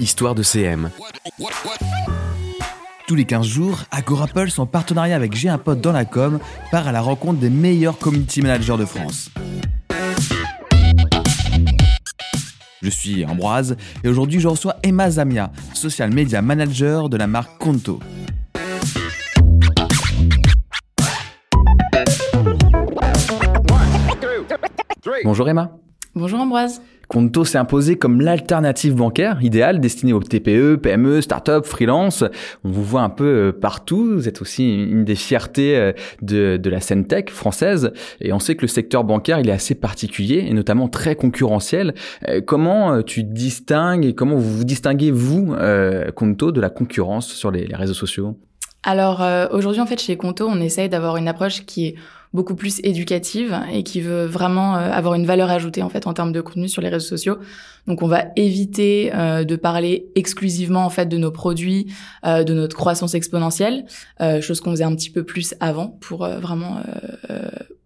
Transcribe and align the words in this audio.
Histoire 0.00 0.34
de 0.34 0.42
CM. 0.42 0.90
Tous 3.06 3.14
les 3.14 3.24
15 3.24 3.46
jours, 3.46 3.84
AgoraPulse, 3.90 4.58
en 4.58 4.66
partenariat 4.66 5.16
avec 5.16 5.34
J'ai 5.34 5.48
un 5.48 5.58
pote 5.58 5.80
dans 5.80 5.92
la 5.92 6.04
com, 6.04 6.38
part 6.70 6.86
à 6.86 6.92
la 6.92 7.00
rencontre 7.00 7.40
des 7.40 7.50
meilleurs 7.50 7.98
community 7.98 8.42
managers 8.42 8.76
de 8.76 8.84
France. 8.84 9.30
Je 12.82 12.90
suis 12.90 13.24
Ambroise 13.24 13.76
et 14.04 14.08
aujourd'hui 14.08 14.40
je 14.40 14.48
reçois 14.48 14.76
Emma 14.82 15.10
Zamia, 15.10 15.50
social 15.74 16.12
media 16.12 16.42
manager 16.42 17.08
de 17.08 17.16
la 17.16 17.26
marque 17.26 17.58
Conto. 17.58 17.98
Bonjour 25.24 25.48
Emma. 25.48 25.72
Bonjour 26.14 26.40
Ambroise. 26.40 26.80
Conto 27.08 27.46
s'est 27.46 27.58
imposé 27.58 27.96
comme 27.96 28.20
l'alternative 28.20 28.94
bancaire 28.94 29.38
idéale 29.42 29.80
destinée 29.80 30.12
aux 30.12 30.20
TPE, 30.20 30.76
PME, 30.76 31.22
start-up, 31.22 31.64
freelance. 31.64 32.22
On 32.64 32.70
vous 32.70 32.84
voit 32.84 33.00
un 33.00 33.08
peu 33.08 33.24
euh, 33.24 33.52
partout. 33.52 34.12
Vous 34.14 34.28
êtes 34.28 34.42
aussi 34.42 34.84
une 34.84 35.04
des 35.04 35.14
fiertés 35.14 35.76
euh, 35.76 35.92
de, 36.20 36.58
de 36.58 36.70
la 36.70 36.80
scène 36.80 37.06
tech 37.06 37.30
française. 37.30 37.92
Et 38.20 38.32
on 38.34 38.38
sait 38.38 38.56
que 38.56 38.62
le 38.62 38.68
secteur 38.68 39.04
bancaire, 39.04 39.40
il 39.40 39.48
est 39.48 39.52
assez 39.52 39.74
particulier 39.74 40.44
et 40.46 40.52
notamment 40.52 40.88
très 40.88 41.16
concurrentiel. 41.16 41.94
Euh, 42.28 42.42
comment 42.44 43.02
tu 43.02 43.24
distingues 43.24 44.04
et 44.04 44.14
comment 44.14 44.36
vous 44.36 44.58
vous 44.58 44.64
distinguez, 44.64 45.10
vous, 45.10 45.54
Conto, 46.14 46.52
de 46.52 46.60
la 46.60 46.70
concurrence 46.70 47.28
sur 47.32 47.50
les, 47.50 47.66
les 47.66 47.74
réseaux 47.74 47.94
sociaux? 47.94 48.38
Alors 48.82 49.22
aujourd'hui, 49.52 49.80
en 49.80 49.86
fait, 49.86 50.00
chez 50.00 50.16
Conto, 50.16 50.46
on 50.48 50.60
essaye 50.60 50.88
d'avoir 50.88 51.16
une 51.16 51.28
approche 51.28 51.64
qui 51.64 51.86
est 51.86 51.94
beaucoup 52.34 52.54
plus 52.54 52.80
éducative 52.82 53.58
et 53.72 53.82
qui 53.82 54.00
veut 54.00 54.26
vraiment 54.26 54.76
euh, 54.76 54.90
avoir 54.90 55.14
une 55.14 55.26
valeur 55.26 55.50
ajoutée 55.50 55.82
en 55.82 55.88
fait 55.88 56.06
en 56.06 56.14
termes 56.14 56.32
de 56.32 56.40
contenu 56.40 56.68
sur 56.68 56.82
les 56.82 56.88
réseaux 56.88 57.06
sociaux. 57.06 57.38
Donc 57.88 58.02
on 58.02 58.06
va 58.06 58.26
éviter 58.36 59.10
euh, 59.14 59.44
de 59.44 59.56
parler 59.56 60.06
exclusivement 60.14 60.84
en 60.84 60.90
fait 60.90 61.06
de 61.06 61.16
nos 61.16 61.32
produits, 61.32 61.92
euh, 62.24 62.44
de 62.44 62.54
notre 62.54 62.76
croissance 62.76 63.14
exponentielle, 63.14 63.86
chose 64.40 64.60
qu'on 64.60 64.70
faisait 64.70 64.84
un 64.84 64.94
petit 64.94 65.10
peu 65.10 65.24
plus 65.24 65.54
avant 65.60 65.88
pour 66.00 66.26
vraiment 66.26 66.82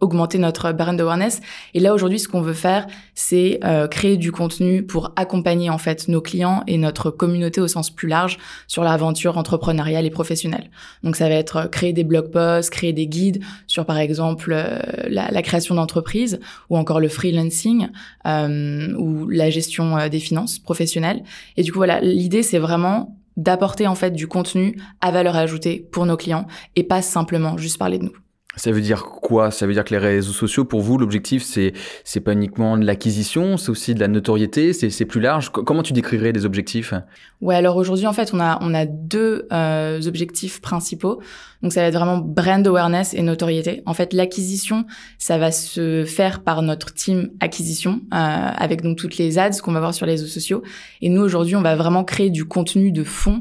augmenter 0.00 0.38
notre 0.38 0.72
brand 0.72 0.98
awareness. 1.00 1.40
Et 1.74 1.80
là 1.80 1.94
aujourd'hui, 1.94 2.18
ce 2.18 2.26
qu'on 2.26 2.40
veut 2.40 2.54
faire, 2.54 2.86
c'est 3.14 3.60
créer 3.90 4.16
du 4.16 4.32
contenu 4.32 4.82
pour 4.82 5.12
accompagner 5.16 5.70
en 5.70 5.78
fait 5.78 6.08
nos 6.08 6.20
clients 6.20 6.62
et 6.66 6.78
notre 6.78 7.10
communauté 7.10 7.60
au 7.60 7.68
sens 7.68 7.90
plus 7.90 8.08
large 8.08 8.38
sur 8.66 8.82
l'aventure 8.82 9.38
entrepreneuriale 9.38 10.06
et 10.06 10.10
professionnelle. 10.10 10.70
Donc 11.02 11.16
ça 11.16 11.28
va 11.28 11.34
être 11.34 11.68
créer 11.70 11.92
des 11.92 12.04
blog 12.04 12.30
posts, 12.30 12.70
créer 12.70 12.92
des 12.92 13.06
guides 13.06 13.42
sur 13.66 13.84
par 13.84 13.98
exemple 13.98 14.52
euh, 14.52 14.78
la, 15.08 15.42
création 15.42 15.74
d'entreprise 15.74 16.40
ou 16.70 16.76
encore 16.76 17.00
le 17.00 17.08
freelancing 17.08 17.88
euh, 18.26 18.94
ou 18.96 19.28
la 19.28 19.50
gestion 19.50 19.91
euh, 19.96 20.08
des 20.08 20.20
finances 20.20 20.58
professionnelles. 20.58 21.22
Et 21.56 21.62
du 21.62 21.72
coup, 21.72 21.78
voilà, 21.78 22.00
l'idée, 22.00 22.42
c'est 22.42 22.58
vraiment 22.58 23.16
d'apporter 23.36 23.86
en 23.86 23.94
fait 23.94 24.10
du 24.10 24.28
contenu 24.28 24.78
à 25.00 25.10
valeur 25.10 25.36
ajoutée 25.36 25.88
pour 25.90 26.04
nos 26.04 26.16
clients 26.16 26.46
et 26.76 26.84
pas 26.84 27.00
simplement 27.02 27.56
juste 27.56 27.78
parler 27.78 27.98
de 27.98 28.04
nous. 28.04 28.16
Ça 28.56 28.70
veut 28.70 28.82
dire 28.82 29.04
quoi? 29.04 29.50
Ça 29.50 29.66
veut 29.66 29.72
dire 29.72 29.82
que 29.82 29.94
les 29.94 29.98
réseaux 29.98 30.32
sociaux, 30.32 30.66
pour 30.66 30.82
vous, 30.82 30.98
l'objectif, 30.98 31.42
c'est 31.42 31.72
c'est 32.04 32.20
pas 32.20 32.32
uniquement 32.32 32.76
de 32.76 32.84
l'acquisition, 32.84 33.56
c'est 33.56 33.70
aussi 33.70 33.94
de 33.94 34.00
la 34.00 34.08
notoriété, 34.08 34.74
c'est 34.74 35.04
plus 35.06 35.20
large. 35.20 35.50
Comment 35.50 35.82
tu 35.82 35.94
décrirais 35.94 36.32
les 36.32 36.44
objectifs? 36.44 36.92
Ouais, 37.40 37.56
alors 37.56 37.76
aujourd'hui, 37.76 38.06
en 38.06 38.12
fait, 38.12 38.32
on 38.34 38.40
a 38.40 38.58
on 38.60 38.74
a 38.74 38.84
deux 38.84 39.48
euh, 39.52 40.02
objectifs 40.06 40.60
principaux. 40.60 41.22
Donc 41.62 41.72
ça 41.72 41.80
va 41.80 41.86
être 41.86 41.94
vraiment 41.94 42.18
brand 42.18 42.66
awareness 42.66 43.14
et 43.14 43.22
notoriété. 43.22 43.82
En 43.86 43.94
fait, 43.94 44.12
l'acquisition, 44.12 44.84
ça 45.16 45.38
va 45.38 45.50
se 45.50 46.04
faire 46.04 46.42
par 46.42 46.60
notre 46.60 46.92
team 46.92 47.30
acquisition, 47.40 48.02
euh, 48.12 48.16
avec 48.16 48.82
donc 48.82 48.98
toutes 48.98 49.16
les 49.16 49.38
ads 49.38 49.60
qu'on 49.62 49.72
va 49.72 49.80
voir 49.80 49.94
sur 49.94 50.04
les 50.04 50.12
réseaux 50.12 50.26
sociaux. 50.26 50.62
Et 51.00 51.08
nous 51.08 51.22
aujourd'hui, 51.22 51.56
on 51.56 51.62
va 51.62 51.74
vraiment 51.74 52.04
créer 52.04 52.28
du 52.28 52.44
contenu 52.44 52.92
de 52.92 53.04
fond 53.04 53.38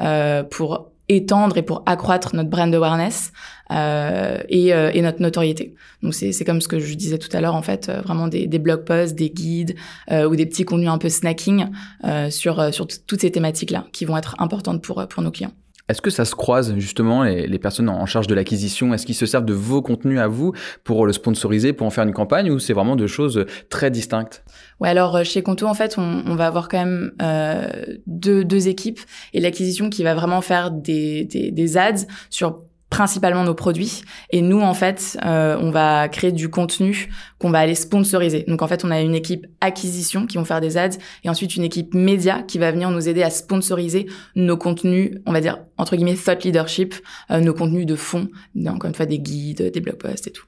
euh, 0.00 0.42
pour 0.42 0.93
étendre 1.08 1.56
et 1.56 1.62
pour 1.62 1.82
accroître 1.86 2.34
notre 2.34 2.48
brand 2.48 2.72
awareness 2.74 3.32
euh, 3.70 4.38
et, 4.48 4.72
euh, 4.72 4.90
et, 4.92 5.02
notre 5.02 5.20
notoriété. 5.20 5.74
Donc 6.02 6.14
c'est, 6.14 6.44
comme 6.44 6.60
ce 6.60 6.68
que 6.68 6.78
je 6.78 6.94
disais 6.94 7.18
tout 7.18 7.34
à 7.36 7.40
l'heure 7.40 7.54
en 7.54 7.62
fait, 7.62 7.88
euh, 7.88 8.00
vraiment 8.02 8.28
des, 8.28 8.46
des 8.46 8.58
blog 8.58 8.84
posts, 8.84 9.14
des 9.14 9.30
guides 9.30 9.74
euh, 10.10 10.28
ou 10.28 10.36
des 10.36 10.46
petits 10.46 10.64
contenus 10.64 10.90
un 10.90 10.98
peu 10.98 11.08
snacking 11.08 11.66
euh, 12.04 12.30
sur 12.30 12.72
sur 12.72 12.86
toutes 12.86 13.20
ces 13.20 13.30
thématiques 13.30 13.70
là 13.70 13.86
qui 13.92 14.04
vont 14.04 14.16
être 14.16 14.34
importantes 14.38 14.82
pour 14.82 15.06
pour 15.08 15.22
nos 15.22 15.30
clients. 15.30 15.52
Est-ce 15.88 16.00
que 16.00 16.10
ça 16.10 16.24
se 16.24 16.34
croise 16.34 16.74
justement 16.78 17.24
les, 17.24 17.58
personnes 17.58 17.90
en 17.90 18.06
charge 18.06 18.26
de 18.26 18.34
l'acquisition? 18.34 18.94
Est-ce 18.94 19.04
qu'ils 19.04 19.14
se 19.14 19.26
servent 19.26 19.44
de 19.44 19.52
vos 19.52 19.82
contenus 19.82 20.18
à 20.18 20.28
vous 20.28 20.52
pour 20.82 21.04
le 21.04 21.12
sponsoriser, 21.12 21.74
pour 21.74 21.86
en 21.86 21.90
faire 21.90 22.04
une 22.04 22.14
campagne, 22.14 22.50
ou 22.50 22.58
c'est 22.58 22.72
vraiment 22.72 22.96
deux 22.96 23.06
choses 23.06 23.44
très 23.68 23.90
distinctes? 23.90 24.44
Ouais, 24.80 24.88
alors 24.88 25.22
chez 25.24 25.42
Conto 25.42 25.66
en 25.66 25.74
fait, 25.74 25.96
on, 25.98 26.34
va 26.36 26.46
avoir 26.46 26.68
quand 26.68 26.78
même 26.78 27.12
euh, 27.20 27.68
deux, 28.06 28.68
équipes 28.68 29.00
et 29.34 29.40
l'acquisition 29.40 29.90
qui 29.90 30.02
va 30.02 30.14
vraiment 30.14 30.40
faire 30.40 30.70
des 30.70 31.76
ads 31.76 32.06
sur 32.30 32.62
principalement 32.94 33.42
nos 33.42 33.54
produits. 33.54 34.02
Et 34.30 34.40
nous, 34.40 34.60
en 34.60 34.72
fait, 34.72 35.18
euh, 35.26 35.58
on 35.60 35.72
va 35.72 36.08
créer 36.08 36.30
du 36.30 36.48
contenu 36.48 37.08
qu'on 37.40 37.50
va 37.50 37.58
aller 37.58 37.74
sponsoriser. 37.74 38.44
Donc, 38.46 38.62
en 38.62 38.68
fait, 38.68 38.84
on 38.84 38.90
a 38.92 39.00
une 39.00 39.16
équipe 39.16 39.46
acquisition 39.60 40.26
qui 40.26 40.36
vont 40.38 40.44
faire 40.44 40.60
des 40.60 40.76
ads 40.76 40.96
et 41.24 41.28
ensuite 41.28 41.56
une 41.56 41.64
équipe 41.64 41.92
média 41.92 42.42
qui 42.42 42.58
va 42.58 42.70
venir 42.70 42.92
nous 42.92 43.08
aider 43.08 43.24
à 43.24 43.30
sponsoriser 43.30 44.06
nos 44.36 44.56
contenus, 44.56 45.10
on 45.26 45.32
va 45.32 45.40
dire, 45.40 45.58
entre 45.76 45.96
guillemets, 45.96 46.14
thought 46.14 46.44
leadership, 46.44 46.94
euh, 47.32 47.40
nos 47.40 47.52
contenus 47.52 47.84
de 47.84 47.96
fond, 47.96 48.28
encore 48.64 48.86
une 48.86 48.94
fois, 48.94 49.06
des 49.06 49.18
guides, 49.18 49.72
des 49.72 49.80
blog 49.80 49.96
posts 49.96 50.28
et 50.28 50.30
tout. 50.30 50.44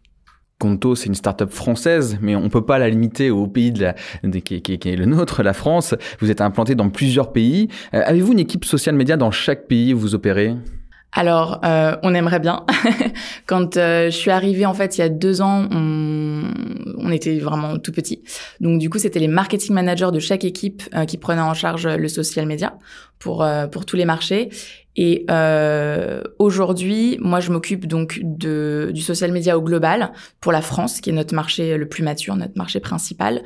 Conto, 0.61 0.95
c'est 0.95 1.07
une 1.07 1.17
start-up 1.17 1.51
française, 1.51 2.17
mais 2.23 2.37
on 2.37 2.49
peut 2.49 2.65
pas 2.65 2.79
la 2.79 2.89
limiter 2.89 3.29
au 3.31 3.49
pays 3.49 3.73
qui, 4.45 4.55
est 4.55 4.97
le 4.97 5.05
nôtre, 5.05 5.43
la 5.43 5.53
France. 5.53 5.97
Vous 6.21 6.31
êtes 6.31 6.41
implanté 6.41 6.77
dans 6.77 6.91
plusieurs 6.91 7.33
pays. 7.33 7.69
Euh, 7.93 8.03
Avez-vous 8.07 8.33
une 8.33 8.39
équipe 8.39 8.65
social 8.65 8.95
média 8.95 9.17
dans 9.17 9.33
chaque 9.33 9.67
pays 9.67 9.93
où 9.93 9.99
vous 9.99 10.15
opérez? 10.15 10.55
Alors, 11.17 11.61
euh, 11.65 11.97
on 12.03 12.15
aimerait 12.15 12.41
bien. 12.41 12.67
Quand 13.47 13.79
euh, 13.79 14.11
je 14.11 14.17
suis 14.17 14.31
arrivée, 14.31 14.67
en 14.67 14.75
fait, 14.75 14.99
il 14.99 15.01
y 15.01 15.05
a 15.05 15.09
deux 15.09 15.41
ans, 15.41 15.67
on, 15.71 16.43
on 16.99 17.11
était 17.11 17.39
vraiment 17.39 17.79
tout 17.79 17.91
petit. 17.91 18.23
Donc, 18.61 18.79
du 18.79 18.91
coup, 18.91 18.99
c'était 18.99 19.19
les 19.19 19.27
marketing 19.27 19.75
managers 19.75 20.11
de 20.13 20.21
chaque 20.21 20.45
équipe 20.45 20.83
euh, 20.95 21.07
qui 21.07 21.17
prenaient 21.17 21.41
en 21.41 21.55
charge 21.55 21.89
le 21.89 22.09
social 22.09 22.45
media 22.45 22.75
pour 23.19 23.43
euh, 23.43 23.67
pour 23.67 23.87
tous 23.87 23.97
les 23.97 24.05
marchés. 24.05 24.51
Et 24.99 25.27
euh, 25.31 26.23
aujourd'hui, 26.39 27.19
moi, 27.21 27.41
je 27.41 27.51
m'occupe 27.53 27.87
donc 27.87 28.19
de, 28.23 28.91
du 28.95 29.03
social 29.03 29.31
media 29.31 29.59
au 29.59 29.63
global 29.63 30.13
pour 30.41 30.53
la 30.53 30.63
France, 30.63 31.03
qui 31.03 31.11
est 31.11 31.13
notre 31.13 31.35
marché 31.35 31.77
le 31.77 31.87
plus 31.87 32.03
mature, 32.03 32.35
notre 32.35 32.57
marché 32.57 32.81
principal. 32.81 33.43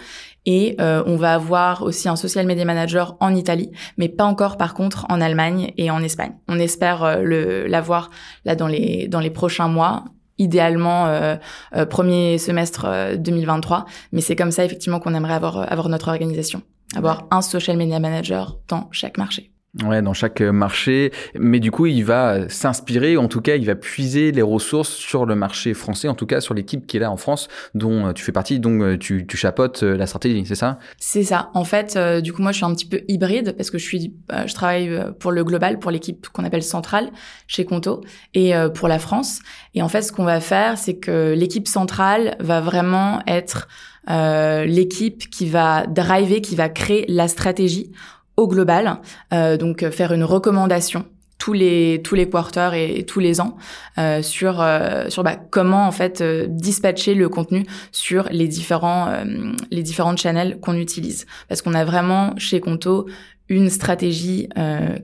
Et 0.47 0.77
euh, 0.81 1.03
on 1.07 1.17
va 1.17 1.35
avoir 1.35 1.83
aussi 1.83 2.09
un 2.09 2.17
social 2.17 2.47
media 2.47 2.65
manager 2.65 3.17
en 3.21 3.35
Italie, 3.35 3.71
mais 3.99 4.09
pas 4.09 4.25
encore, 4.25 4.57
par 4.57 4.75
contre, 4.75 5.07
en 5.11 5.21
Allemagne 5.21 5.73
et 5.77 5.91
en 5.91 6.03
Espagne. 6.03 6.33
On 6.49 6.59
espère 6.59 7.05
euh, 7.05 7.23
le 7.23 7.67
l'avoir 7.67 8.11
là 8.45 8.57
dans 8.57 8.67
les 8.67 9.07
dans 9.09 9.21
les 9.21 9.31
prochains 9.31 9.69
mois 9.69 10.05
idéalement 10.39 11.07
euh, 11.07 11.37
euh, 11.77 11.85
premier 11.85 12.39
semestre 12.39 12.87
2023 13.19 13.85
mais 14.13 14.23
c'est 14.23 14.37
comme 14.37 14.51
ça 14.51 14.65
effectivement 14.65 14.99
qu'on 14.99 15.15
aimerait 15.15 15.35
avoir 15.35 15.71
avoir 15.71 15.89
notre 15.91 16.09
organisation. 16.09 16.63
Avoir 16.97 17.29
un 17.31 17.43
social 17.43 17.77
media 17.77 18.01
manager 18.01 18.59
dans 18.67 18.89
chaque 18.91 19.19
marché 19.19 19.53
Ouais, 19.85 20.03
dans 20.03 20.15
chaque 20.15 20.41
marché. 20.41 21.13
Mais 21.39 21.61
du 21.61 21.71
coup, 21.71 21.87
il 21.87 22.05
va 22.05 22.49
s'inspirer, 22.49 23.17
en 23.17 23.29
tout 23.29 23.41
cas, 23.41 23.55
il 23.55 23.67
va 23.67 23.77
puiser 23.77 24.33
les 24.33 24.43
ressources 24.43 24.91
sur 24.91 25.27
le 25.27 25.37
marché 25.37 25.75
français, 25.75 26.09
en 26.09 26.17
tout 26.17 26.27
cas 26.27 26.41
sur 26.41 26.55
l'équipe 26.55 26.89
qui 26.89 26.97
est 26.97 27.01
là 27.01 27.11
en 27.11 27.17
France, 27.17 27.47
dont 27.75 28.07
euh, 28.07 28.13
tu 28.13 28.25
fais 28.25 28.33
partie, 28.33 28.61
euh, 28.65 28.97
tu, 28.97 29.29
tu 29.29 29.37
chapotes 29.37 29.85
euh, 29.85 29.97
la 29.97 30.09
stratégie, 30.09 30.45
c'est 30.45 30.57
ça? 30.57 30.81
C'est 30.99 31.23
ça. 31.23 31.51
En 31.55 31.63
fait, 31.63 31.97
du 32.21 32.33
coup, 32.33 32.43
moi, 32.43 32.51
je 32.51 32.57
suis 32.57 32.67
un 32.67 32.75
petit 32.75 32.87
peu 32.87 33.03
hybride 33.07 33.55
parce 33.57 33.71
que 33.71 33.79
je 33.79 33.85
suis, 33.85 34.13
je 34.47 34.55
travaille 34.55 34.91
pour 35.21 35.31
le 35.31 35.45
global, 35.45 35.79
pour 35.79 35.93
l'équipe 35.93 36.29
qu'on 36.29 36.45
appelle 36.45 36.65
centrale 36.65 37.11
chez 37.47 37.65
Conto 37.65 38.03
et 38.35 38.53
pour 38.75 38.89
la 38.89 38.99
France. 38.99 39.39
Et 39.75 39.83
en 39.83 39.89
fait, 39.89 40.03
ce 40.03 40.13
qu'on 40.13 40.25
va 40.25 40.41
faire, 40.41 40.79
c'est 40.79 40.99
que 40.99 41.33
l'équipe 41.37 41.69
centrale 41.69 42.37
va 42.41 42.61
vraiment 42.61 43.23
être 43.27 43.69
euh, 44.09 44.65
l'équipe 44.65 45.29
qui 45.29 45.47
va 45.47 45.87
driver, 45.87 46.41
qui 46.41 46.57
va 46.57 46.69
créer 46.69 47.05
la 47.09 47.29
stratégie 47.29 47.93
au 48.37 48.49
global, 48.49 49.01
euh, 49.33 49.57
donc 49.57 49.83
euh, 49.83 49.91
faire 49.91 50.13
une 50.13 50.25
recommandation 50.25 51.05
tous 51.41 51.55
les 51.55 52.01
tous 52.05 52.15
les 52.15 52.29
quarters 52.29 52.75
et, 52.75 53.05
tous 53.05 53.19
les 53.19 53.41
ans 53.41 53.57
euh, 53.99 54.23
sur 54.23 54.61
euh, 54.61 55.09
sur 55.09 55.25
bah, 55.25 55.37
comment 55.37 55.89
en 55.89 55.91
fait 55.91 56.21
euh, 56.21 56.47
dispatcher 56.49 57.15
le 57.15 57.29
contenu 57.29 57.67
sur 57.91 58.29
les 58.31 58.47
différents 58.47 59.09
euh, 59.09 59.25
les 59.73 59.83
différentes 59.83 60.19
channels 60.19 60.61
qu'on 60.61 60.77
utilise. 60.77 61.27
Parce 61.49 61.63
qu'on 61.63 61.75
a 61.75 61.85
vraiment 61.85 62.35
chez 62.37 62.61
Conto 62.61 63.09
une 63.49 63.69
stratégie 63.69 64.49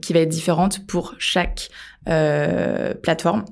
qui 0.01 0.13
va 0.13 0.21
être 0.21 0.29
différente 0.29 0.87
pour 0.87 1.15
chaque 1.17 1.67
plateforme. 2.05 3.43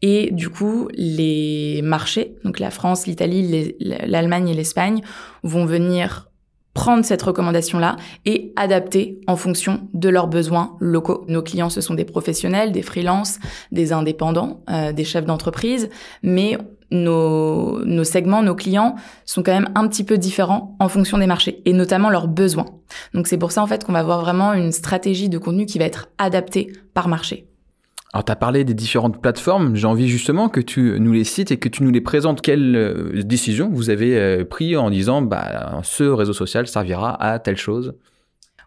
Et 0.00 0.30
du 0.30 0.48
coup, 0.48 0.88
les 0.94 1.82
marchés, 1.82 2.36
donc 2.42 2.58
la 2.58 2.70
France, 2.70 3.06
l'Italie, 3.06 3.74
l'Allemagne 3.80 4.48
et 4.48 4.54
l'Espagne, 4.54 5.02
vont 5.42 5.66
venir 5.66 6.29
prendre 6.74 7.04
cette 7.04 7.22
recommandation-là 7.22 7.96
et 8.26 8.52
adapter 8.56 9.20
en 9.26 9.36
fonction 9.36 9.88
de 9.92 10.08
leurs 10.08 10.28
besoins 10.28 10.76
locaux. 10.80 11.24
Nos 11.28 11.42
clients, 11.42 11.70
ce 11.70 11.80
sont 11.80 11.94
des 11.94 12.04
professionnels, 12.04 12.72
des 12.72 12.82
freelances, 12.82 13.38
des 13.72 13.92
indépendants, 13.92 14.62
euh, 14.70 14.92
des 14.92 15.04
chefs 15.04 15.24
d'entreprise, 15.24 15.90
mais 16.22 16.56
nos, 16.90 17.84
nos 17.84 18.04
segments, 18.04 18.42
nos 18.42 18.54
clients 18.54 18.96
sont 19.24 19.42
quand 19.42 19.52
même 19.52 19.70
un 19.74 19.86
petit 19.88 20.04
peu 20.04 20.18
différents 20.18 20.76
en 20.80 20.88
fonction 20.88 21.18
des 21.18 21.26
marchés 21.26 21.62
et 21.64 21.72
notamment 21.72 22.10
leurs 22.10 22.28
besoins. 22.28 22.66
Donc 23.14 23.26
c'est 23.26 23.38
pour 23.38 23.52
ça 23.52 23.62
en 23.62 23.66
fait 23.66 23.84
qu'on 23.84 23.92
va 23.92 24.00
avoir 24.00 24.20
vraiment 24.20 24.52
une 24.52 24.72
stratégie 24.72 25.28
de 25.28 25.38
contenu 25.38 25.66
qui 25.66 25.78
va 25.78 25.84
être 25.84 26.08
adaptée 26.18 26.72
par 26.94 27.08
marché. 27.08 27.49
Alors, 28.12 28.24
tu 28.24 28.32
as 28.32 28.36
parlé 28.36 28.64
des 28.64 28.74
différentes 28.74 29.20
plateformes. 29.20 29.76
J'ai 29.76 29.86
envie 29.86 30.08
justement 30.08 30.48
que 30.48 30.60
tu 30.60 30.98
nous 30.98 31.12
les 31.12 31.22
cites 31.22 31.52
et 31.52 31.58
que 31.58 31.68
tu 31.68 31.84
nous 31.84 31.92
les 31.92 32.00
présentes. 32.00 32.40
Quelles 32.40 32.74
euh, 32.74 33.22
décisions 33.22 33.70
vous 33.72 33.88
avez 33.88 34.18
euh, 34.18 34.44
pris 34.44 34.76
en 34.76 34.90
disant 34.90 35.22
bah, 35.22 35.80
ce 35.84 36.02
réseau 36.04 36.32
social 36.32 36.66
servira 36.66 37.22
à 37.22 37.38
telle 37.38 37.56
chose? 37.56 37.94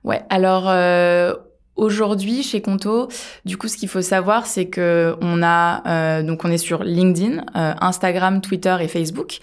Ouais, 0.06 0.22
alors 0.30 0.69
euh, 0.69 1.34
aujourd'hui 1.75 2.42
chez 2.42 2.62
Conto, 2.62 3.10
du 3.44 3.57
coup, 3.57 3.68
ce 3.68 3.75
qu'il 3.75 3.90
faut 3.90 4.01
savoir, 4.01 4.45
c'est 4.45 4.68
que 4.68 5.16
on 5.22 5.44
a 5.44 6.22
donc 6.24 6.45
on 6.45 6.51
est 6.51 6.57
sur 6.57 6.84
LinkedIn, 6.84 7.44
Instagram, 7.54 8.40
Twitter 8.42 8.75
et 8.81 8.88
Facebook, 8.88 9.40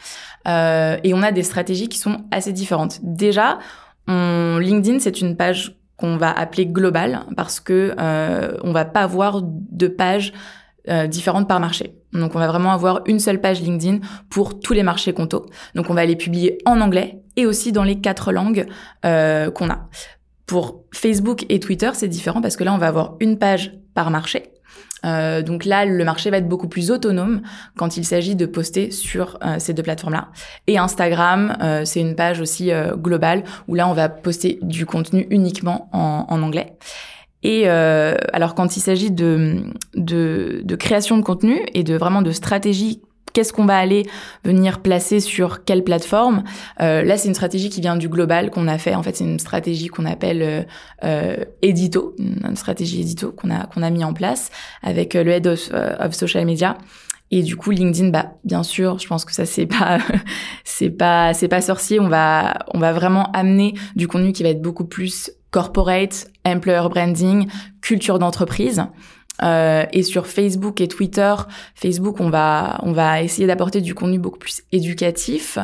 et 0.47 1.13
on 1.15 1.23
a 1.23 1.33
des 1.33 1.43
stratégies 1.43 1.89
qui 1.89 1.99
sont 1.99 2.25
assez 2.31 2.53
différentes. 2.53 3.01
Déjà, 3.03 3.59
on, 4.07 4.59
LinkedIn, 4.59 4.99
c'est 4.99 5.23
une 5.23 5.37
page 5.37 5.80
qu'on 6.01 6.17
va 6.17 6.33
appeler 6.33 6.67
global 6.67 7.27
parce 7.37 7.61
que 7.61 7.95
euh, 7.99 8.57
on 8.63 8.73
va 8.73 8.85
pas 8.85 9.03
avoir 9.03 9.43
de 9.43 9.87
pages 9.87 10.33
euh, 10.89 11.07
différentes 11.07 11.47
par 11.47 11.61
marché. 11.61 11.95
Donc 12.13 12.35
on 12.35 12.39
va 12.39 12.49
vraiment 12.49 12.73
avoir 12.73 13.03
une 13.07 13.21
seule 13.21 13.41
page 13.41 13.61
LinkedIn 13.61 13.99
pour 14.31 14.61
tous 14.61 14.73
les 14.73 14.83
marchés 14.83 15.13
Conto. 15.13 15.47
Donc 15.75 15.91
on 15.91 15.95
va 15.95 16.07
les 16.07 16.17
publier 16.17 16.59
en 16.65 16.81
anglais 16.81 17.21
et 17.37 17.45
aussi 17.45 17.71
dans 17.71 17.85
les 17.85 18.01
quatre 18.01 18.33
langues 18.33 18.67
euh, 19.05 19.51
qu'on 19.51 19.69
a. 19.69 19.89
Pour 20.47 20.85
Facebook 20.93 21.45
et 21.49 21.61
Twitter, 21.61 21.91
c'est 21.93 22.09
différent 22.09 22.41
parce 22.41 22.57
que 22.57 22.65
là 22.65 22.73
on 22.73 22.79
va 22.79 22.89
avoir 22.89 23.17
une 23.21 23.39
page 23.39 23.73
par 23.95 24.11
marché. 24.11 24.51
Euh, 25.05 25.43
donc 25.43 25.65
là, 25.65 25.85
le 25.85 26.05
marché 26.05 26.31
va 26.31 26.39
être 26.39 26.49
beaucoup 26.49 26.69
plus 26.69 26.91
autonome 26.91 27.43
quand 27.77 27.97
il 27.97 28.05
s'agit 28.05 28.37
de 28.37 28.47
poster 28.47 28.91
sur 28.91 29.39
euh, 29.43 29.57
ces 29.59 29.75
deux 29.75 29.83
plateformes-là. 29.83 30.29
Et 30.67 30.79
Instagram, 30.79 31.57
euh, 31.63 31.85
c'est 31.85 32.01
une 32.01 32.15
page 32.15 32.41
aussi 32.41 32.71
globale 32.97 33.45
où 33.69 33.75
là, 33.75 33.89
on 33.89 33.93
va 33.93 34.09
poster 34.09 34.59
du 34.63 34.87
contenu 34.87 35.27
uniquement 35.31 35.89
en, 35.93 36.27
en 36.29 36.43
anglais. 36.43 36.77
Et 37.43 37.69
alors 37.69 38.55
quand 38.55 38.77
il 38.77 38.81
s'agit 38.81 39.11
de, 39.11 39.63
de, 39.95 40.61
de, 40.63 40.77
création 40.77 41.17
de 41.17 41.23
contenu 41.23 41.59
et 41.73 41.85
de 41.85 41.95
vraiment 41.97 42.21
de 42.21 42.33
stratégie 42.33 43.01
qu'est-ce 43.33 43.53
qu'on 43.53 43.65
va 43.65 43.79
aller 43.79 44.07
venir 44.45 44.81
placer 44.81 45.21
sur 45.21 45.65
quelle 45.65 45.85
plateforme. 45.85 46.45
Euh, 46.81 47.03
là, 47.03 47.17
c'est 47.17 47.29
une 47.29 47.35
stratégie 47.35 47.71
qui 47.71 47.81
vient 47.81 47.97
du 47.97 48.09
global 48.09 48.51
qu'on 48.51 48.69
a 48.69 48.79
fait. 48.79 48.95
En 48.95 49.03
fait, 49.03 49.17
c'est 49.17 49.25
une 49.25 49.39
stratégie 49.39 49.89
qu'on 49.89 50.07
appelle 50.07 50.43
euh, 50.43 50.63
euh 51.05 51.45
édito, 51.63 52.15
une 52.19 52.57
stratégie 52.57 53.01
édito 53.01 53.33
qu'on 53.33 53.51
a 53.51 53.67
qu'on 53.67 53.83
a 53.83 53.91
mis 53.91 54.05
en 54.05 54.13
place 54.13 54.51
avec 54.83 55.15
euh, 55.15 55.25
le 55.25 55.33
head 55.33 55.47
of, 55.47 55.71
euh, 55.73 55.97
of, 55.99 56.15
social 56.15 56.45
media. 56.45 56.77
Et 57.33 57.43
du 57.43 57.57
coup, 57.57 57.71
LinkedIn, 57.71 58.09
bah 58.09 58.33
bien 58.45 58.65
sûr, 58.65 58.99
je 58.99 59.07
pense 59.07 59.25
que 59.25 59.33
ça 59.33 59.47
c'est 59.47 59.67
pas 59.67 59.99
c'est 60.65 60.91
pas 60.91 61.33
c'est 61.35 61.49
pas 61.49 61.61
sorcier. 61.61 62.01
On 62.01 62.09
va 62.09 62.59
on 62.75 62.79
va 62.79 62.93
vraiment 62.93 63.31
amener 63.33 63.75
du 63.95 64.09
contenu 64.09 64.33
qui 64.33 64.43
va 64.43 64.49
être 64.49 64.63
beaucoup 64.63 64.85
plus 64.85 65.31
corporate, 65.51 66.29
employer 66.45 66.89
branding, 66.89 67.49
culture 67.81 68.19
d'entreprise. 68.19 68.85
Euh, 69.43 69.85
et 69.93 70.03
sur 70.03 70.27
Facebook 70.27 70.81
et 70.81 70.89
Twitter, 70.89 71.35
Facebook, 71.75 72.21
on 72.21 72.31
va 72.31 72.79
on 72.83 72.93
va 72.93 73.23
essayer 73.23 73.47
d'apporter 73.47 73.81
du 73.81 73.95
contenu 73.95 74.19
beaucoup 74.19 74.39
plus 74.39 74.63
éducatif. 74.73 75.59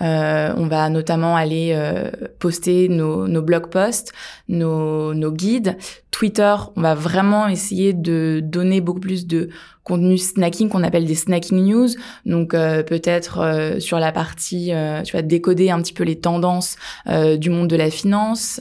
Euh, 0.00 0.52
on 0.56 0.66
va 0.66 0.88
notamment 0.90 1.36
aller 1.36 1.72
euh, 1.74 2.10
poster 2.38 2.88
nos, 2.88 3.28
nos 3.28 3.42
blog 3.42 3.68
posts, 3.68 4.12
nos, 4.48 5.14
nos 5.14 5.32
guides. 5.32 5.76
Twitter, 6.10 6.54
on 6.76 6.82
va 6.82 6.94
vraiment 6.94 7.48
essayer 7.48 7.94
de 7.94 8.40
donner 8.42 8.80
beaucoup 8.80 9.00
plus 9.00 9.26
de 9.26 9.48
contenu 9.82 10.18
snacking 10.18 10.68
qu'on 10.68 10.82
appelle 10.82 11.06
des 11.06 11.14
snacking 11.14 11.64
news. 11.64 11.88
Donc 12.26 12.54
euh, 12.54 12.82
peut-être 12.82 13.38
euh, 13.40 13.80
sur 13.80 13.98
la 13.98 14.12
partie, 14.12 14.72
tu 15.04 15.16
vas 15.16 15.22
décoder 15.22 15.70
un 15.70 15.80
petit 15.80 15.94
peu 15.94 16.04
les 16.04 16.18
tendances 16.18 16.76
du 17.06 17.50
monde 17.50 17.68
de 17.68 17.76
la 17.76 17.90
finance 17.90 18.60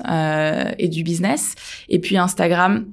et 0.77 0.87
du 0.87 1.03
business. 1.03 1.55
Et 1.89 1.99
puis 1.99 2.17
Instagram, 2.17 2.85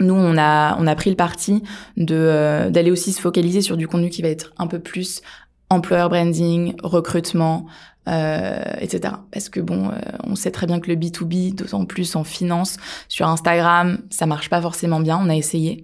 nous, 0.00 0.14
on 0.14 0.36
a, 0.36 0.76
on 0.78 0.86
a 0.86 0.94
pris 0.94 1.10
le 1.10 1.16
parti 1.16 1.62
de 1.96 2.14
euh, 2.14 2.70
d'aller 2.70 2.90
aussi 2.90 3.12
se 3.12 3.20
focaliser 3.20 3.60
sur 3.62 3.76
du 3.76 3.88
contenu 3.88 4.10
qui 4.10 4.22
va 4.22 4.28
être 4.28 4.52
un 4.58 4.66
peu 4.66 4.78
plus 4.78 5.22
employer 5.70 6.08
branding, 6.08 6.74
recrutement, 6.82 7.66
euh, 8.08 8.62
etc. 8.80 9.14
Parce 9.32 9.48
que 9.48 9.58
bon, 9.58 9.90
euh, 9.90 9.98
on 10.22 10.36
sait 10.36 10.52
très 10.52 10.66
bien 10.66 10.78
que 10.78 10.88
le 10.88 10.96
B2B, 10.96 11.54
d'autant 11.54 11.84
plus 11.84 12.14
en 12.14 12.22
finance, 12.22 12.76
sur 13.08 13.26
Instagram, 13.26 13.98
ça 14.10 14.26
marche 14.26 14.48
pas 14.48 14.62
forcément 14.62 15.00
bien. 15.00 15.18
On 15.20 15.28
a 15.28 15.34
essayé. 15.34 15.82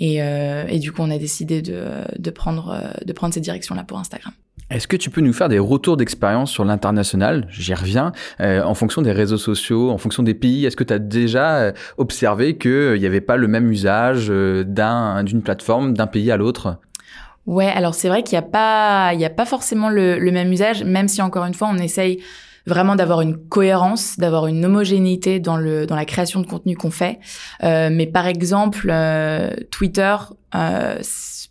Et, 0.00 0.22
euh, 0.22 0.64
et 0.68 0.78
du 0.78 0.92
coup, 0.92 1.02
on 1.02 1.10
a 1.10 1.18
décidé 1.18 1.62
de, 1.62 1.84
de, 2.18 2.30
prendre, 2.30 2.94
de 3.04 3.12
prendre 3.12 3.34
cette 3.34 3.44
direction-là 3.44 3.84
pour 3.84 3.98
Instagram. 3.98 4.32
Est-ce 4.70 4.86
que 4.86 4.96
tu 4.96 5.10
peux 5.10 5.20
nous 5.20 5.32
faire 5.32 5.48
des 5.48 5.58
retours 5.58 5.96
d'expérience 5.96 6.50
sur 6.50 6.64
l'international? 6.64 7.48
J'y 7.50 7.74
reviens. 7.74 8.12
Euh, 8.40 8.62
en 8.62 8.74
fonction 8.74 9.02
des 9.02 9.10
réseaux 9.10 9.36
sociaux, 9.36 9.90
en 9.90 9.98
fonction 9.98 10.22
des 10.22 10.34
pays, 10.34 10.64
est-ce 10.64 10.76
que 10.76 10.84
tu 10.84 10.94
as 10.94 11.00
déjà 11.00 11.56
euh, 11.56 11.72
observé 11.98 12.56
qu'il 12.56 12.70
euh, 12.70 12.98
n'y 12.98 13.06
avait 13.06 13.20
pas 13.20 13.36
le 13.36 13.48
même 13.48 13.70
usage 13.70 14.28
d'un, 14.28 15.24
d'une 15.24 15.42
plateforme 15.42 15.94
d'un 15.94 16.06
pays 16.06 16.30
à 16.30 16.36
l'autre? 16.36 16.78
Ouais, 17.46 17.66
alors 17.66 17.94
c'est 17.94 18.08
vrai 18.08 18.22
qu'il 18.22 18.38
n'y 18.38 18.44
a 18.44 18.48
pas, 18.48 19.12
il 19.14 19.24
a 19.24 19.30
pas 19.30 19.46
forcément 19.46 19.88
le, 19.88 20.20
le, 20.20 20.30
même 20.30 20.52
usage, 20.52 20.84
même 20.84 21.08
si 21.08 21.20
encore 21.20 21.46
une 21.46 21.54
fois 21.54 21.68
on 21.68 21.78
essaye 21.78 22.22
vraiment 22.66 22.96
d'avoir 22.96 23.20
une 23.22 23.36
cohérence, 23.36 24.18
d'avoir 24.18 24.46
une 24.46 24.64
homogénéité 24.64 25.40
dans 25.40 25.56
le 25.56 25.86
dans 25.86 25.96
la 25.96 26.04
création 26.04 26.40
de 26.40 26.46
contenu 26.46 26.76
qu'on 26.76 26.90
fait. 26.90 27.18
Euh, 27.62 27.88
mais 27.90 28.06
par 28.06 28.26
exemple, 28.26 28.88
euh, 28.90 29.50
Twitter 29.70 30.14
euh, 30.54 30.98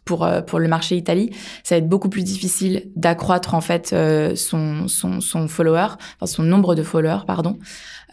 pour 0.09 0.25
euh, 0.25 0.41
pour 0.41 0.57
le 0.57 0.67
marché 0.67 0.95
Italie, 0.95 1.29
ça 1.63 1.75
va 1.75 1.77
être 1.77 1.87
beaucoup 1.87 2.09
plus 2.09 2.23
difficile 2.23 2.89
d'accroître 2.95 3.53
en 3.53 3.61
fait 3.61 3.91
euh, 3.93 4.35
son 4.35 4.87
son 4.87 5.21
son 5.21 5.47
follower, 5.47 5.89
enfin 6.15 6.25
son 6.25 6.41
nombre 6.41 6.73
de 6.73 6.81
followers, 6.81 7.25
pardon. 7.27 7.59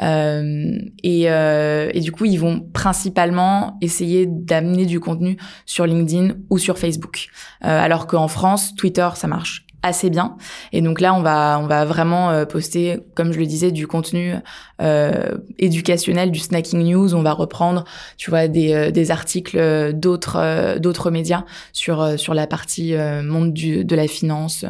Euh, 0.02 0.78
et, 1.02 1.22
et 1.22 2.00
du 2.00 2.12
coup, 2.12 2.26
ils 2.26 2.38
vont 2.38 2.60
principalement 2.74 3.78
essayer 3.80 4.26
d'amener 4.26 4.84
du 4.84 5.00
contenu 5.00 5.38
sur 5.64 5.86
LinkedIn 5.86 6.34
ou 6.50 6.58
sur 6.58 6.76
Facebook. 6.76 7.28
alors 7.62 8.06
qu'en 8.06 8.28
France, 8.28 8.74
Twitter, 8.74 9.08
ça 9.14 9.26
marche 9.26 9.65
assez 9.82 10.10
bien. 10.10 10.36
Et 10.72 10.82
donc 10.82 11.00
là, 11.00 11.14
on 11.14 11.22
va, 11.22 11.58
on 11.62 11.66
va 11.66 11.84
vraiment 11.84 12.30
euh, 12.30 12.44
poster, 12.44 12.98
comme 13.14 13.32
je 13.32 13.38
le 13.38 13.46
disais, 13.46 13.70
du 13.70 13.86
contenu 13.86 14.34
euh, 14.82 15.36
éducationnel, 15.58 16.30
du 16.30 16.40
snacking 16.40 16.82
news. 16.82 17.14
On 17.14 17.22
va 17.22 17.32
reprendre, 17.32 17.84
tu 18.16 18.30
vois, 18.30 18.48
des, 18.48 18.72
euh, 18.72 18.90
des 18.90 19.10
articles 19.10 19.92
d'autres, 19.92 20.78
d'autres 20.78 21.10
médias 21.10 21.44
sur 21.72 22.18
sur 22.18 22.34
la 22.34 22.46
partie 22.46 22.94
monde 23.22 23.52
du, 23.52 23.84
de 23.84 23.96
la 23.96 24.08
finance 24.08 24.64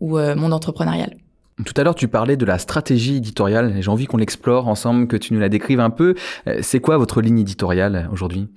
ou 0.00 0.18
monde 0.18 0.52
entrepreneurial. 0.52 1.16
Tout 1.64 1.74
à 1.76 1.84
l'heure, 1.84 1.94
tu 1.94 2.08
parlais 2.08 2.36
de 2.36 2.44
la 2.44 2.58
stratégie 2.58 3.16
éditoriale 3.16 3.76
j'ai 3.80 3.88
envie 3.88 4.06
qu'on 4.06 4.16
l'explore 4.16 4.66
ensemble, 4.66 5.06
que 5.06 5.16
tu 5.16 5.34
nous 5.34 5.40
la 5.40 5.48
décrives 5.48 5.78
un 5.78 5.90
peu. 5.90 6.14
Euh, 6.48 6.58
c'est 6.62 6.80
quoi 6.80 6.96
votre 6.98 7.20
ligne 7.20 7.38
éditoriale 7.38 8.08
aujourd'hui? 8.12 8.48